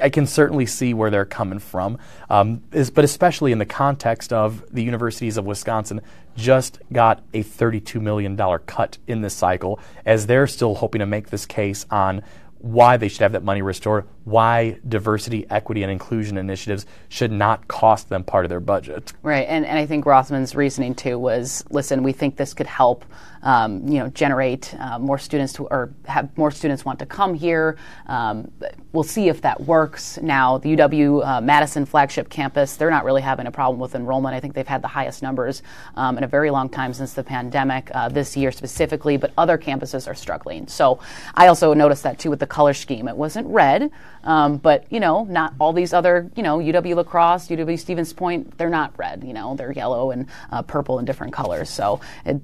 I 0.03 0.09
can 0.11 0.27
certainly 0.27 0.67
see 0.67 0.95
where 0.95 1.11
they're 1.11 1.25
coming 1.25 1.59
from, 1.59 1.99
um, 2.29 2.63
is, 2.73 2.91
but 2.91 3.05
especially 3.05 3.53
in 3.53 3.59
the 3.59 3.67
context 3.67 4.33
of 4.33 4.65
the 4.73 4.83
universities 4.83 5.37
of 5.37 5.45
Wisconsin 5.45 6.01
just 6.37 6.81
got 6.93 7.23
a 7.35 7.43
$32 7.43 8.01
million 8.01 8.37
cut 8.67 8.99
in 9.07 9.21
this 9.21 9.35
cycle 9.35 9.81
as 10.05 10.27
they're 10.27 10.47
still 10.47 10.75
hoping 10.75 11.01
to 11.01 11.07
make 11.07 11.31
this 11.31 11.47
case 11.47 11.87
on 11.91 12.23
why 12.59 12.97
they 12.97 13.09
should 13.09 13.23
have 13.23 13.33
that 13.33 13.43
money 13.43 13.63
restored, 13.63 14.07
why 14.25 14.79
diversity, 14.89 15.47
equity, 15.51 15.83
and 15.83 15.91
inclusion 15.91 16.37
initiatives 16.37 16.87
should 17.09 17.33
not 17.33 17.67
cost 17.69 18.09
them 18.09 18.23
part 18.23 18.45
of 18.45 18.49
their 18.49 18.61
budget. 18.61 19.13
Right, 19.23 19.47
and, 19.49 19.65
and 19.65 19.79
I 19.79 19.87
think 19.87 20.07
Rothman's 20.07 20.55
reasoning 20.55 20.95
too 20.95 21.19
was 21.19 21.65
listen, 21.71 22.03
we 22.03 22.13
think 22.13 22.37
this 22.37 22.55
could 22.55 22.67
help 22.67 23.05
um, 23.43 23.87
you 23.89 23.99
know, 23.99 24.09
generate 24.09 24.75
uh, 24.79 24.99
more 24.99 25.19
students 25.19 25.53
to, 25.55 25.67
or 25.67 25.93
have 26.05 26.37
more 26.37 26.51
students 26.51 26.85
want 26.85 26.99
to 26.99 27.07
come 27.07 27.35
here. 27.35 27.77
Um, 28.07 28.51
we'll 28.93 29.05
see 29.05 29.29
if 29.29 29.43
that 29.43 29.61
works. 29.61 30.19
Now, 30.21 30.59
the 30.59 30.77
UW 30.77 31.27
uh, 31.27 31.41
Madison 31.41 31.87
flagship 31.87 32.29
campus, 32.29 32.77
they're 32.77 32.91
not 32.91 33.05
really 33.05 33.23
having 33.23 33.47
a 33.47 33.51
problem 33.51 33.81
with 33.81 33.95
enrollment. 33.95 34.35
I 34.35 34.41
think 34.41 34.55
they've 34.55 34.67
had 34.67 34.83
the 34.83 34.89
highest 34.89 35.23
numbers 35.23 35.63
um, 35.97 36.19
in 36.19 36.25
a 36.25 36.29
very 36.29 36.51
long 36.51 36.69
time 36.69 36.93
since 36.93 37.15
the 37.15 37.25
pandemic, 37.25 37.91
uh, 37.95 38.09
this 38.09 38.37
year 38.37 38.53
specifically, 38.53 39.17
but 39.17 39.33
other 39.39 39.57
campuses 39.57 40.07
are 40.07 40.15
struggling. 40.15 40.67
So 40.69 41.01
I 41.35 41.47
also 41.47 41.73
noticed 41.73 42.03
that 42.03 42.19
too 42.19 42.31
with 42.31 42.41
the 42.41 42.47
color 42.47 42.75
scheme. 42.75 43.09
It 43.09 43.17
wasn't 43.17 43.47
red, 43.49 43.91
um, 44.25 44.59
but, 44.59 44.91
you 44.91 45.01
know, 45.01 45.25
not 45.25 45.55
all 45.59 45.73
these 45.73 45.93
other, 45.93 46.31
you 46.37 46.43
know, 46.43 46.59
UW 46.59 46.97
La 46.97 47.03
Crosse, 47.03 47.49
UW 47.49 47.79
Stevens 47.79 48.13
Point, 48.13 48.59
they're 48.59 48.69
not 48.71 48.93
red. 48.99 49.25
You 49.25 49.33
know, 49.33 49.55
they're 49.57 49.73
yellow 49.73 50.11
and 50.11 50.27
uh, 50.51 50.63
purple 50.63 50.99
and 50.99 51.07
different 51.07 51.33
colors. 51.33 51.71
So 51.71 52.01
it, 52.25 52.41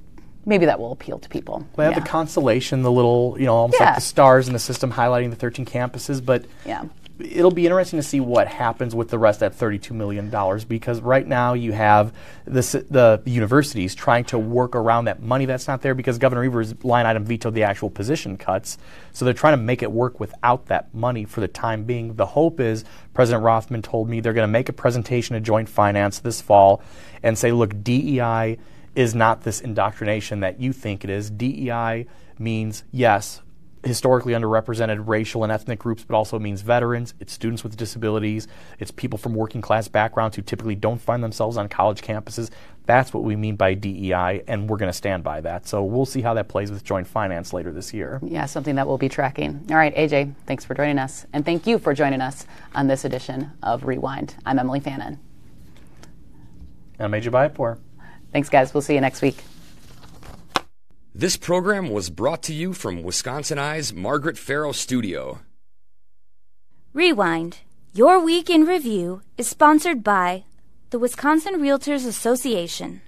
maybe 0.46 0.66
that 0.66 0.78
will 0.78 0.92
appeal 0.92 1.18
to 1.18 1.28
people. 1.28 1.66
We 1.76 1.84
have 1.84 1.92
yeah. 1.92 2.00
the 2.00 2.06
constellation, 2.06 2.82
the 2.82 2.92
little, 2.92 3.36
you 3.38 3.46
know, 3.46 3.54
almost 3.54 3.80
yeah. 3.80 3.86
like 3.86 3.94
the 3.96 4.00
stars 4.00 4.46
in 4.46 4.52
the 4.52 4.58
system 4.58 4.92
highlighting 4.92 5.30
the 5.30 5.36
13 5.36 5.66
campuses, 5.66 6.24
but 6.24 6.46
yeah. 6.64 6.84
It'll 7.18 7.50
be 7.50 7.66
interesting 7.66 7.98
to 7.98 8.02
see 8.02 8.20
what 8.20 8.48
happens 8.48 8.94
with 8.94 9.08
the 9.08 9.18
rest 9.18 9.42
of 9.42 9.56
that 9.56 9.64
$32 9.64 9.92
million 9.92 10.30
because 10.68 11.00
right 11.00 11.26
now 11.26 11.54
you 11.54 11.72
have 11.72 12.12
the, 12.44 12.60
the, 12.90 13.22
universities 13.30 13.94
trying 13.94 14.24
to 14.24 14.38
work 14.38 14.76
around 14.76 15.06
that 15.06 15.22
money 15.22 15.46
that's 15.46 15.66
not 15.66 15.82
there 15.82 15.94
because 15.94 16.18
Governor 16.18 16.44
Evers' 16.44 16.84
line 16.84 17.06
item 17.06 17.24
vetoed 17.24 17.54
the 17.54 17.62
actual 17.62 17.90
position 17.90 18.36
cuts. 18.36 18.78
So 19.12 19.24
they're 19.24 19.34
trying 19.34 19.54
to 19.54 19.62
make 19.62 19.82
it 19.82 19.90
work 19.90 20.20
without 20.20 20.66
that 20.66 20.94
money 20.94 21.24
for 21.24 21.40
the 21.40 21.48
time 21.48 21.84
being. 21.84 22.14
The 22.14 22.26
hope 22.26 22.60
is 22.60 22.84
President 23.14 23.44
Rothman 23.44 23.82
told 23.82 24.08
me 24.08 24.20
they're 24.20 24.32
going 24.32 24.48
to 24.48 24.52
make 24.52 24.68
a 24.68 24.74
presentation 24.74 25.34
to 25.34 25.40
Joint 25.40 25.68
Finance 25.68 26.20
this 26.20 26.40
fall 26.40 26.82
and 27.22 27.38
say, 27.38 27.52
look, 27.52 27.82
DEI– 27.82 28.58
is 28.96 29.14
not 29.14 29.42
this 29.42 29.60
indoctrination 29.60 30.40
that 30.40 30.58
you 30.58 30.72
think 30.72 31.04
it 31.04 31.10
is. 31.10 31.30
DEI 31.30 32.06
means, 32.38 32.82
yes, 32.90 33.42
historically 33.86 34.32
underrepresented 34.32 35.06
racial 35.06 35.42
and 35.42 35.52
ethnic 35.52 35.78
groups, 35.78 36.04
but 36.04 36.16
also 36.16 36.38
means 36.38 36.60
veterans, 36.60 37.14
it's 37.20 37.32
students 37.32 37.62
with 37.62 37.76
disabilities, 37.76 38.48
it's 38.78 38.90
people 38.90 39.18
from 39.18 39.34
working 39.34 39.60
class 39.60 39.88
backgrounds 39.88 40.36
who 40.36 40.42
typically 40.42 40.74
don't 40.74 41.00
find 41.00 41.22
themselves 41.22 41.56
on 41.56 41.68
college 41.68 42.02
campuses. 42.02 42.50
That's 42.86 43.12
what 43.12 43.24
we 43.24 43.34
mean 43.34 43.56
by 43.56 43.74
DEI, 43.74 44.42
and 44.46 44.68
we're 44.68 44.76
going 44.76 44.90
to 44.90 44.96
stand 44.96 45.24
by 45.24 45.40
that. 45.40 45.66
So 45.66 45.82
we'll 45.82 46.06
see 46.06 46.20
how 46.20 46.34
that 46.34 46.48
plays 46.48 46.70
with 46.70 46.84
joint 46.84 47.06
finance 47.06 47.52
later 47.52 47.72
this 47.72 47.92
year. 47.92 48.20
Yeah, 48.22 48.46
something 48.46 48.76
that 48.76 48.86
we'll 48.86 48.98
be 48.98 49.08
tracking. 49.08 49.66
All 49.70 49.76
right, 49.76 49.94
AJ, 49.94 50.34
thanks 50.46 50.64
for 50.64 50.74
joining 50.74 50.98
us. 50.98 51.26
And 51.32 51.44
thank 51.44 51.66
you 51.66 51.78
for 51.78 51.94
joining 51.94 52.20
us 52.20 52.46
on 52.74 52.86
this 52.86 53.04
edition 53.04 53.52
of 53.62 53.84
Rewind. 53.84 54.36
I'm 54.44 54.58
Emilee 54.58 54.80
Fannon. 54.80 55.18
And 56.98 57.14
I'm 57.14 57.20
AJ 57.20 57.30
Bayatpour. 57.30 57.78
Thanks, 58.32 58.48
guys. 58.48 58.72
We'll 58.72 58.82
see 58.82 58.94
you 58.94 59.00
next 59.00 59.22
week. 59.22 59.42
This 61.18 61.38
program 61.38 61.88
was 61.88 62.10
brought 62.10 62.42
to 62.42 62.52
you 62.52 62.74
from 62.74 63.02
WisconsinEye's 63.02 63.94
Margaret 63.94 64.36
Farrow 64.36 64.72
Studio. 64.72 65.38
Rewind. 66.92 67.60
Your 67.94 68.20
Week 68.22 68.50
in 68.50 68.66
Review 68.66 69.22
is 69.38 69.48
sponsored 69.48 70.04
by 70.04 70.44
the 70.90 70.98
Wisconsin 70.98 71.54
Realtors 71.54 72.06
Association, 72.06 73.00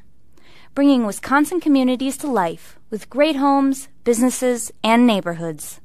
bringing 0.74 1.04
Wisconsin 1.04 1.60
communities 1.60 2.16
to 2.16 2.30
life 2.30 2.78
with 2.88 3.10
great 3.10 3.36
homes, 3.36 3.88
businesses, 4.04 4.72
and 4.82 5.06
neighborhoods. 5.06 5.78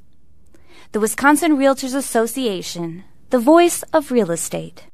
The 0.94 1.02
Wisconsin 1.02 1.58
Realtors 1.58 1.94
Association, 1.94 3.04
the 3.32 3.40
voice 3.40 3.84
of 3.92 4.12
real 4.12 4.32
estate. 4.32 4.86